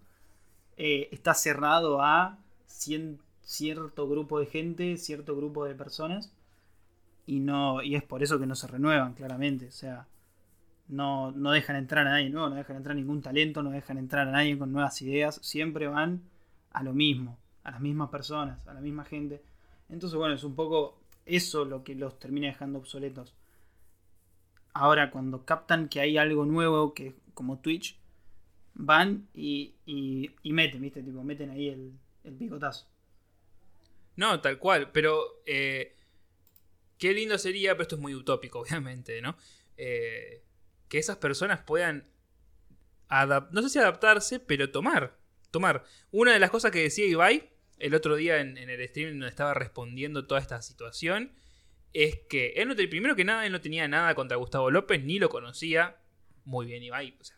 [0.78, 6.34] Eh, está cerrado a cien- cierto grupo de gente, cierto grupo de personas,
[7.26, 9.67] y no y es por eso que no se renuevan, claramente.
[9.67, 10.07] O sea,
[10.88, 14.28] no, no dejan entrar a nadie nuevo, no dejan entrar ningún talento, no dejan entrar
[14.28, 16.24] a nadie con nuevas ideas, siempre van
[16.71, 19.41] a lo mismo, a las mismas personas, a la misma gente.
[19.89, 23.34] Entonces, bueno, es un poco eso lo que los termina dejando obsoletos.
[24.74, 27.97] Ahora, cuando captan que hay algo nuevo, que como Twitch,
[28.74, 31.01] van y, y, y meten, ¿viste?
[31.03, 31.93] Tipo, meten ahí el,
[32.24, 32.88] el picotazo.
[34.15, 35.95] No, tal cual, pero eh,
[36.97, 39.38] qué lindo sería, pero esto es muy utópico, obviamente, ¿no?
[39.78, 40.43] Eh,
[40.88, 42.07] que esas personas puedan,
[43.51, 45.17] no sé si adaptarse, pero tomar,
[45.51, 45.84] tomar.
[46.11, 47.49] Una de las cosas que decía Ibai
[47.80, 51.34] el otro día en, el stream donde estaba respondiendo toda esta situación,
[51.93, 55.19] es que él no primero que nada, él no tenía nada contra Gustavo López, ni
[55.19, 55.97] lo conocía.
[56.45, 57.38] Muy bien, Ibai, o sea,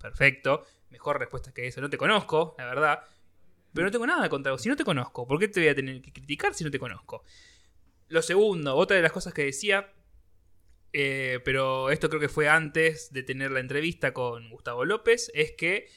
[0.00, 0.64] perfecto.
[0.90, 3.00] Mejor respuesta que eso, no te conozco, la verdad.
[3.72, 4.62] Pero no tengo nada contra vos.
[4.62, 6.78] Si no te conozco, ¿por qué te voy a tener que criticar si no te
[6.78, 7.22] conozco?
[8.08, 9.92] Lo segundo, otra de las cosas que decía,
[10.92, 15.52] eh, pero esto creo que fue antes de tener la entrevista con Gustavo López, es
[15.52, 15.88] que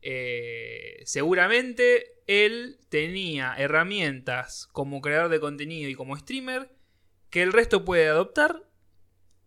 [0.00, 6.70] eh, seguramente él tenía herramientas como creador de contenido y como streamer
[7.30, 8.64] que el resto puede adoptar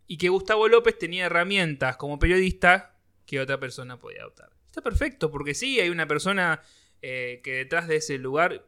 [0.06, 2.91] y que Gustavo López tenía herramientas como periodista
[3.26, 4.50] que otra persona podía adoptar.
[4.66, 6.60] Está perfecto, porque sí, hay una persona
[7.02, 8.64] eh, que detrás de ese lugar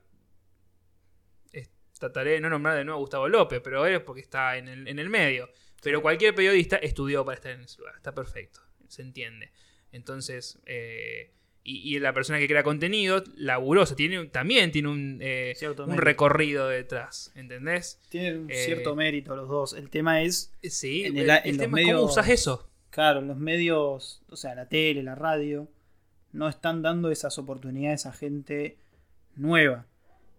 [1.52, 4.68] es- trataré de no nombrar de nuevo a Gustavo López, pero es porque está en
[4.68, 5.48] el, en el medio.
[5.82, 9.52] Pero cualquier periodista estudió para estar en ese lugar, está perfecto, se entiende.
[9.92, 11.32] Entonces, eh,
[11.62, 13.22] y, y la persona que crea contenido,
[13.86, 15.54] sea, tiene, también tiene un, eh,
[15.86, 18.00] un recorrido detrás, ¿entendés?
[18.08, 19.72] Tienen un Eh, cierto mérito los dos.
[19.74, 21.26] El tema es, Sí, En el,
[21.58, 22.68] tema es cómo usas eso.
[22.94, 25.68] Claro, los medios, o sea, la tele, la radio,
[26.32, 28.78] no están dando esas oportunidades a gente
[29.36, 29.86] nueva.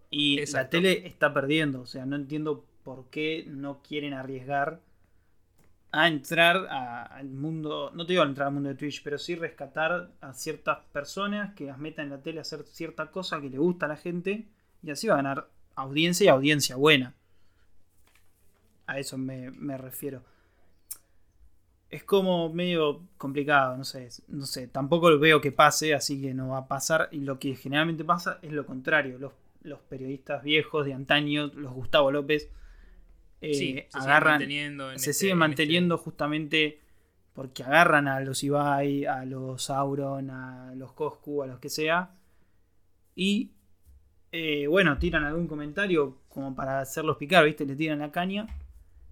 [0.09, 0.71] Y la Exacto.
[0.77, 4.79] tele está perdiendo, o sea, no entiendo por qué no quieren arriesgar
[5.91, 9.17] a entrar a- al mundo, no te digo a entrar al mundo de Twitch, pero
[9.17, 13.41] sí rescatar a ciertas personas que las metan en la tele a hacer cierta cosa
[13.41, 14.47] que le gusta a la gente
[14.83, 17.13] y así va a ganar audiencia y audiencia buena.
[18.87, 20.21] A eso me, me refiero.
[21.89, 26.33] Es como medio complicado, no sé, no sé, tampoco lo veo que pase, así que
[26.33, 27.09] no va a pasar.
[27.11, 29.17] Y lo que generalmente pasa es lo contrario.
[29.19, 32.49] Los, los periodistas viejos de antaño, los Gustavo López,
[33.41, 36.79] eh, sí, se siguen agarran, manteniendo en se este- siguen en este- manteniendo justamente
[37.33, 42.11] porque agarran a los Ibai, a los Auron, a los Coscu, a los que sea.
[43.15, 43.51] Y
[44.31, 47.65] eh, bueno, tiran algún comentario como para hacerlos picar, ¿viste?
[47.65, 48.47] Le tiran la caña.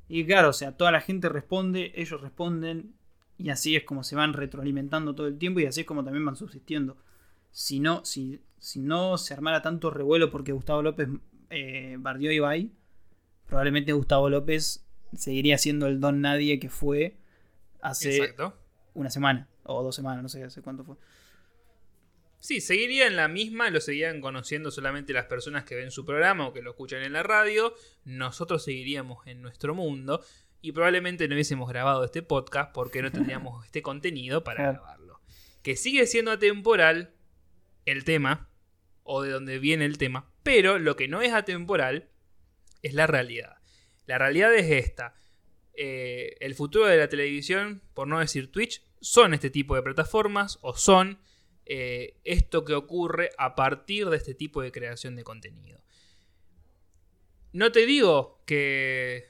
[0.08, 2.94] Y claro, o sea, toda la gente responde, ellos responden.
[3.38, 6.26] Y así es como se van retroalimentando todo el tiempo y así es como también
[6.26, 6.98] van subsistiendo.
[7.52, 11.10] Si no, si, si no se armara tanto revuelo porque Gustavo López
[11.50, 12.72] eh, bardeó a Ibai,
[13.48, 14.86] probablemente Gustavo López
[15.16, 17.18] seguiría siendo el don nadie que fue
[17.82, 18.56] hace Exacto.
[18.94, 20.96] una semana o dos semanas, no sé hace cuánto fue.
[22.44, 26.46] Sí, seguiría en la misma, lo seguirían conociendo solamente las personas que ven su programa
[26.46, 27.74] o que lo escuchan en la radio.
[28.04, 30.22] Nosotros seguiríamos en nuestro mundo
[30.62, 34.74] y probablemente no hubiésemos grabado este podcast porque no tendríamos este contenido para Claro.
[34.82, 35.22] grabarlo.
[35.62, 37.14] Que sigue siendo atemporal
[37.86, 38.50] el tema
[39.04, 42.10] o de donde viene el tema, pero lo que no es atemporal
[42.82, 43.56] es la realidad.
[44.06, 45.16] La realidad es esta.
[45.76, 50.60] Eh, el futuro de la televisión, por no decir Twitch, son este tipo de plataformas
[50.62, 51.20] o son
[51.66, 55.82] eh, esto que ocurre a partir de este tipo de creación de contenido.
[57.52, 59.28] No te digo que,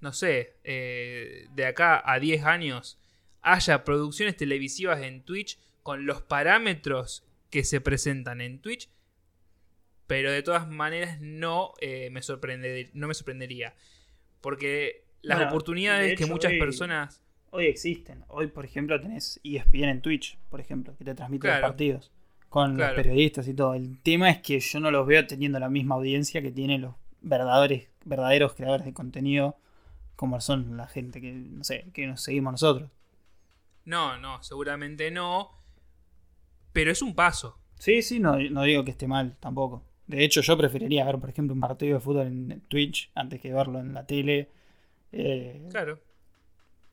[0.00, 2.98] no sé, eh, de acá a 10 años
[3.40, 8.90] haya producciones televisivas en Twitch con los parámetros que se presentan en Twitch,
[10.06, 13.74] pero de todas maneras no, eh, me, sorprende, no me sorprendería.
[14.40, 17.22] Porque las Bueno, oportunidades de que muchas hoy- personas...
[17.50, 18.24] Hoy existen.
[18.28, 21.60] Hoy, por ejemplo, tenés ESPN en Twitch, por ejemplo, que te transmite Claro.
[21.62, 22.12] los partidos
[22.48, 22.94] con Claro.
[22.94, 23.74] los periodistas y todo.
[23.74, 26.94] El tema es que yo no los veo teniendo la misma audiencia que tienen los
[27.22, 29.56] verdaderos, verdaderos creadores de contenido
[30.16, 32.90] como son la gente que, no sé, que nos seguimos nosotros.
[33.84, 35.50] No, no, seguramente no.
[36.72, 37.58] Pero es un paso.
[37.78, 39.82] Sí, sí, no, no digo que esté mal tampoco.
[40.06, 43.52] De hecho, yo preferiría ver, por ejemplo, un partido de fútbol en Twitch antes que
[43.52, 44.50] verlo en la tele.
[45.12, 45.98] eh, Claro.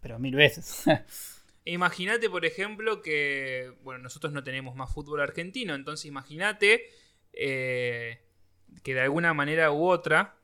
[0.03, 0.83] Pero mil veces.
[1.65, 3.73] Imagínate, por ejemplo, que.
[3.83, 6.85] Bueno, nosotros no tenemos más fútbol argentino, entonces imagínate.
[7.33, 8.19] eh,
[8.83, 10.37] que de alguna manera u otra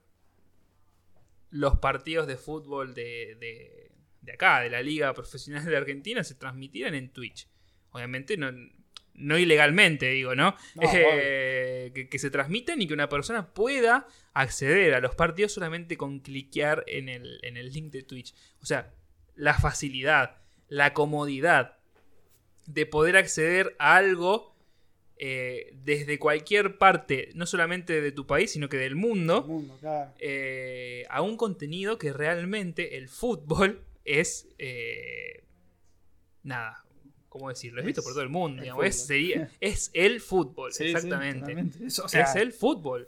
[1.52, 3.92] los partidos de fútbol de, de,
[4.22, 7.48] de acá, de la Liga Profesional de Argentina, se transmitieran en Twitch.
[7.92, 8.52] Obviamente no,
[9.16, 10.56] no ilegalmente, digo, ¿no?
[10.76, 15.54] No, Eh, que, que se transmitan y que una persona pueda acceder a los partidos
[15.54, 18.36] solamente con cliquear en el, en el link de Twitch.
[18.62, 18.94] O sea,
[19.40, 20.36] la facilidad,
[20.68, 21.78] la comodidad
[22.68, 24.54] de poder acceder a algo
[25.18, 30.12] eh, desde cualquier parte, no solamente de tu país, sino que del mundo, mundo, claro.
[30.20, 34.48] eh, a un contenido que realmente el fútbol es.
[34.60, 35.44] eh,
[36.44, 36.84] nada,
[37.30, 37.80] ¿cómo decirlo?
[37.82, 38.58] Es visto por todo el mundo.
[38.60, 39.08] el digamos, es, fútbol.
[39.08, 41.86] sería- es el fútbol, Sí, exactamente.
[41.86, 43.08] Es, o sea, es el fútbol.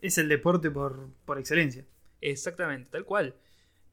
[0.00, 1.84] es el deporte por, por excelencia.
[2.20, 3.34] Exactamente, tal cual.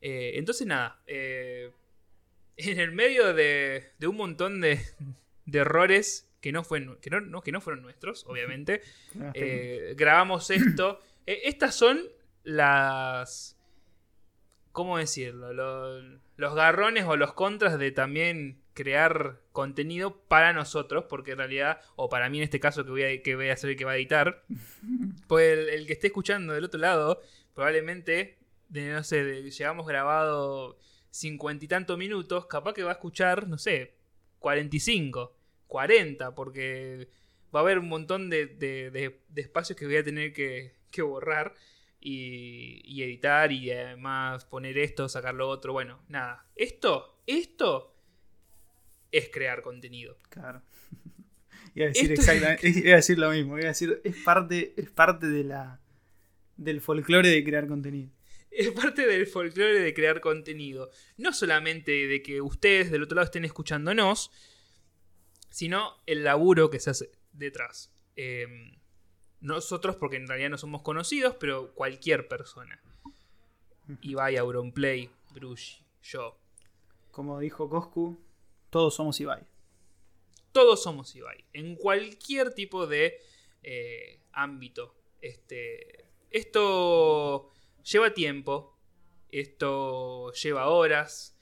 [0.07, 1.01] Eh, entonces, nada.
[1.07, 1.71] eh,
[2.57, 4.79] en el medio de, de un montón de,
[5.47, 8.81] de errores que no, fue, que, no, no- que no fueron nuestros, obviamente,
[9.33, 11.01] eh, grabamos esto.
[11.25, 12.01] Estas son
[12.43, 13.57] las.
[14.71, 15.53] ¿Cómo decirlo?
[15.53, 16.01] Lo-
[16.37, 22.09] los garrones o los contras de también crear contenido para nosotros, porque en realidad, o
[22.09, 23.93] para mí en este caso que voy a, que voy a ser el que va
[23.93, 24.43] a editar,
[25.27, 27.21] pues el, el que esté escuchando del otro lado,
[27.55, 28.37] probablemente,
[28.69, 30.77] de, no sé, de- llevamos grabado
[31.11, 33.95] cincuenta y tantos minutos, capaz que va a escuchar, no sé,
[34.39, 35.35] 45,
[35.67, 37.07] 40, porque
[37.55, 40.75] va a haber un montón de, de- de- de espacios que voy a tener que,
[40.91, 41.53] que borrar
[41.99, 45.73] y, y editar y además poner esto, sacar lo otro.
[45.73, 46.45] Bueno, nada.
[46.55, 47.95] Esto, esto
[49.11, 50.17] es crear contenido.
[50.29, 50.61] Claro.
[51.75, 54.73] Iba a decir Esto- exactamente, iba a decir lo mismo, iba a decir, es parte,
[54.77, 55.79] es parte de la
[56.57, 58.09] del folclore de crear contenido.
[58.57, 60.89] Es parte del folclore de crear contenido.
[61.17, 64.31] No solamente de que ustedes del otro lado estén escuchándonos,
[65.49, 67.91] sino el laburo que se hace detrás.
[68.15, 68.47] Eh,
[69.41, 72.81] nosotros, porque en realidad no somos conocidos, pero cualquier persona.
[74.01, 76.39] Ibai, Auronplay, Brushi, yo.
[77.11, 78.17] Como dijo Coscu,
[78.69, 79.45] todos somos Ibai.
[80.53, 81.43] Todos somos Ibai.
[81.51, 83.19] En cualquier tipo de
[83.63, 84.95] eh, ámbito.
[85.19, 87.51] Este, esto
[87.89, 88.77] lleva tiempo.
[89.29, 91.37] Esto lleva horas.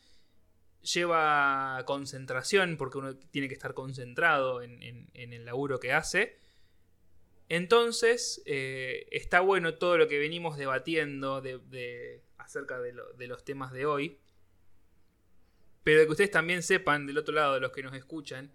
[0.82, 2.78] Lleva concentración.
[2.78, 6.38] Porque uno tiene que estar concentrado en, el laburo que hace.
[7.50, 13.44] Entonces, eh, está bueno todo lo que venimos debatiendo de, acerca de, lo- de los
[13.44, 14.20] temas de hoy.
[15.84, 18.54] Pero que ustedes también sepan, del otro lado, de los que nos escuchan,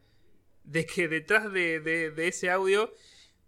[0.64, 2.92] de que detrás de, de- de ese audio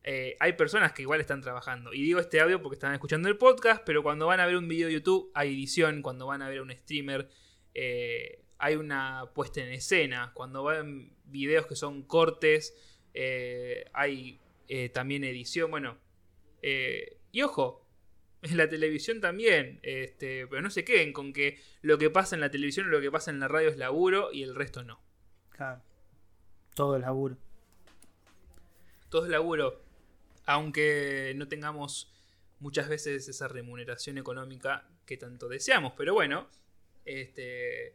[0.02, 1.92] eh, hay personas que igual están trabajando.
[1.92, 4.68] Y digo este audio porque están escuchando el podcast, pero cuando van a ver un
[4.68, 7.28] video de YouTube hay edición, cuando van a ver un streamer
[7.74, 12.76] eh, hay una puesta en escena, cuando van videos que son cortes
[13.14, 14.40] eh, hay
[14.92, 15.98] también edición, bueno.
[16.62, 17.84] y ojo,
[18.42, 22.40] en la televisión también, este, pero no se queden con que lo que pasa en
[22.40, 25.02] la televisión o lo que pasa en la radio es laburo y el resto no.
[25.50, 25.82] Claro.
[26.74, 27.36] Todo el laburo.
[29.10, 29.82] todo es laburo,
[30.52, 32.12] aunque no tengamos
[32.58, 35.92] muchas veces esa remuneración económica que tanto deseamos.
[35.96, 36.48] Pero bueno,
[37.04, 37.94] este,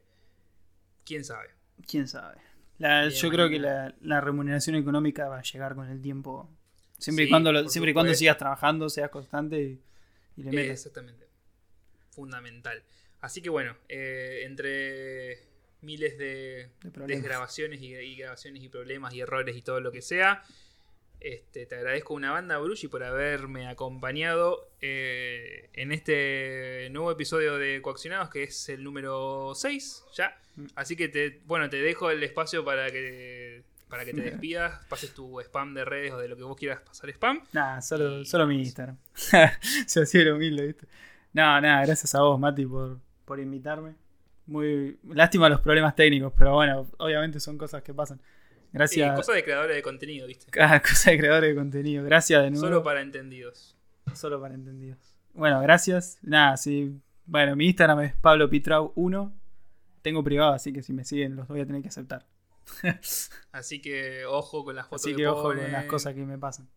[1.06, 1.50] quién sabe.
[1.88, 2.38] ¿Quién sabe?
[2.78, 6.50] La- yo creo que la, la remuneración económica va a llegar con el tiempo.
[6.98, 9.82] Siempre y cuando, lo- siempre y cuando sigas trabajando, seas constante y,
[10.38, 10.72] y le Eh, metas.
[10.80, 11.28] exactamente,
[12.12, 12.84] fundamental.
[13.22, 15.40] Así que bueno, eh, entre
[15.82, 20.02] miles de, De desgrabaciones y, y grabaciones y problemas y errores y todo lo que
[20.02, 20.44] sea.
[21.20, 27.82] Este, te agradezco una banda, Brushi, por haberme acompañado eh, en este nuevo episodio de
[27.82, 30.38] Coaccionados, que es el número 6 ya.
[30.56, 30.66] Mm.
[30.76, 35.14] Así que te, bueno, te dejo el espacio para que, para que te despidas, pases
[35.14, 37.42] tu spam de redes o de lo que vos quieras pasar spam.
[37.54, 38.98] Nada, solo, y- solo mi Instagram.
[39.88, 40.88] Se hacía el humilde, ¿viste?
[41.34, 43.96] No, nada, gracias a vos, Mati, por, por invitarme.
[44.48, 48.22] Muy lástima los problemas técnicos, pero bueno, obviamente son cosas que pasan.
[48.76, 49.16] Sí, Gracias.
[49.16, 50.46] cosas de creadores de contenido, ¿viste?
[50.52, 52.04] Cada cosa de creadores de contenido.
[52.04, 52.66] Gracias de nuevo.
[52.66, 53.78] Solo para entendidos.
[54.14, 55.16] Solo para entendidos.
[55.34, 56.18] Bueno, gracias.
[56.22, 57.00] Nada, sí.
[57.26, 59.34] Bueno, mi Instagram es Pablo Pitrau 1.
[60.02, 62.26] Tengo privado, así que si me siguen los voy a tener que aceptar.
[63.52, 66.68] Así que ojo con las fotos Así que ojo con las cosas que me pasan.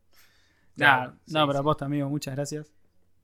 [0.77, 1.59] Claro, Nada, sí, no, pero sí.
[1.59, 2.73] a vos amigo, muchas gracias.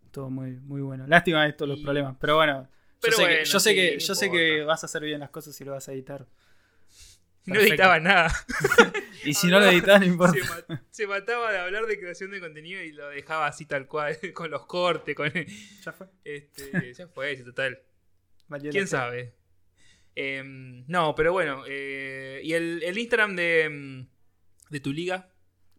[0.05, 1.07] Estuvo muy, muy bueno.
[1.07, 2.69] Lástima estos los Y- problemas, pero bueno.
[3.03, 5.29] Yo sé, que, yo sé, sí, que, yo sé que vas a hacer bien las
[5.29, 6.27] cosas y lo vas a editar.
[7.47, 8.33] No editaba nada.
[9.25, 10.35] Y si no lo editas, no importa.
[10.35, 13.87] Se, ma- se mataba de hablar de creación de contenido y lo dejaba así tal
[13.87, 15.31] cual, con los cortes, con
[15.85, 16.07] Ya fue.
[16.25, 17.79] este, ya fue, sí, total.
[18.49, 19.35] Valió ¿Quién sabe?
[20.15, 24.07] Em, no, pero bueno, eh, y el, el Instagram de, em,
[24.71, 25.31] de tu liga,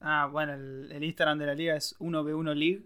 [0.01, 2.85] Ah, bueno, el, el Instagram de la liga es 1v1 League.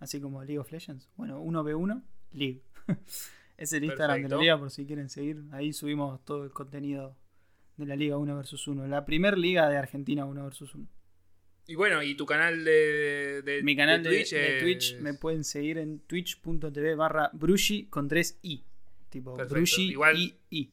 [0.00, 1.08] así como League of Legends.
[1.14, 2.02] Bueno, 1v1,
[2.32, 2.62] League.
[3.56, 5.42] es el Instagram de la liga por si quieren seguir.
[5.52, 7.16] Ahí subimos todo el contenido
[7.76, 8.86] de la liga 1 vs 1.
[8.86, 10.86] La primer liga de Argentina 1 vs 1.
[11.68, 15.14] Y bueno, y tu canal de, de- Mi canal de, Twitch, de es- Twitch me
[15.14, 18.62] pueden seguir en twitch.tv barra Brushi con 3 i.
[19.10, 19.36] Tipo.
[19.36, 20.70] Brushi Igual- i i.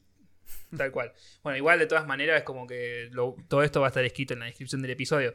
[0.78, 1.12] Tal cual.
[1.44, 4.34] Bueno, igual de todas maneras es como que lo- todo esto va a estar escrito
[4.34, 5.34] en la descripción del episodio.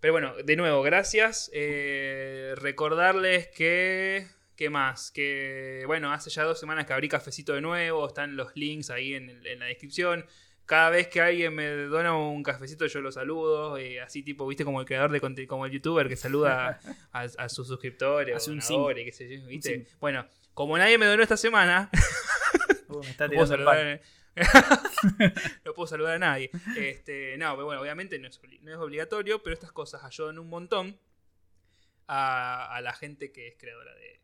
[0.00, 1.50] Pero bueno, de nuevo, gracias.
[1.54, 4.26] Eh, recordarles que...
[4.56, 5.10] ¿Qué más?
[5.10, 8.06] Que bueno, hace ya dos semanas que abrí cafecito de nuevo.
[8.06, 10.24] Están los links ahí en, en la descripción.
[10.66, 13.76] Cada vez que alguien me dona un cafecito yo lo saludo.
[13.76, 16.80] eh, así tipo, viste, como el creador de contenido, como el youtuber que saluda
[17.12, 18.60] a, a sus suscriptores Hace o un
[19.04, 19.86] qué sé yo, ¿viste?
[20.00, 21.90] Bueno, como nadie me donó esta semana,
[22.86, 24.00] Uh, me está no puedo saludar,
[25.64, 26.50] no puedo saludar a nadie.
[26.76, 30.38] Este, no, pero bueno, obviamente no es, obli- no es obligatorio, pero estas cosas ayudan
[30.38, 30.98] un montón
[32.06, 34.20] a, a la gente que es creadora de,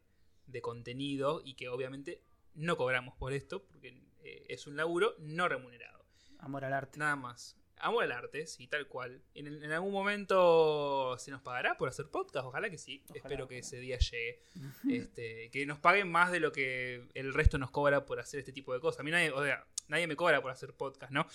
[0.46, 2.20] de contenido y que obviamente
[2.54, 5.99] no cobramos por esto, porque eh, es un laburo no remunerado.
[6.40, 6.98] Amor al arte.
[6.98, 7.56] Nada más.
[7.82, 9.22] Amor al arte, sí, tal cual.
[9.34, 13.02] En, en algún momento se nos pagará por hacer podcast, ojalá que sí.
[13.04, 13.66] Ojalá, Espero que ojalá.
[13.66, 14.42] ese día llegue.
[14.90, 18.52] Este, que nos paguen más de lo que el resto nos cobra por hacer este
[18.52, 19.00] tipo de cosas.
[19.00, 21.26] A mí nadie, o sea, nadie me cobra por hacer podcast, ¿no?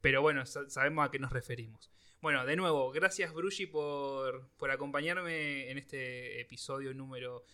[0.00, 1.90] Pero bueno, sa- sabemos a qué nos referimos.
[2.20, 7.44] Bueno, de nuevo, gracias Brushi por, por acompañarme en este episodio número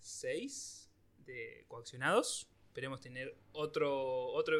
[0.00, 2.48] 6 de Coaccionados.
[2.66, 4.56] Esperemos tener otro, otro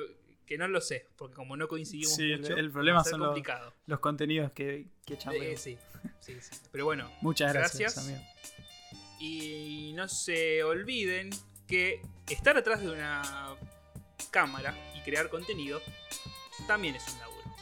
[0.50, 3.72] que no lo sé, porque como no coincidimos Sí, mucho, el problema son los- complicado.
[3.86, 5.78] Los contenidos que, que Eh, sí,
[6.18, 6.56] sí, sí.
[6.72, 8.20] Pero bueno, Muchas gracias, gracias.
[9.20, 11.30] y no se olviden
[11.68, 13.54] que estar atrás de una
[14.32, 15.80] cámara y crear contenido
[16.66, 17.56] también es un laburo.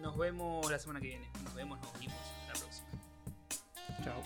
[0.00, 1.28] Nos vemos la semana que viene.
[1.42, 2.90] Nos vemos, nos vimos la próxima.
[4.04, 4.22] Chao.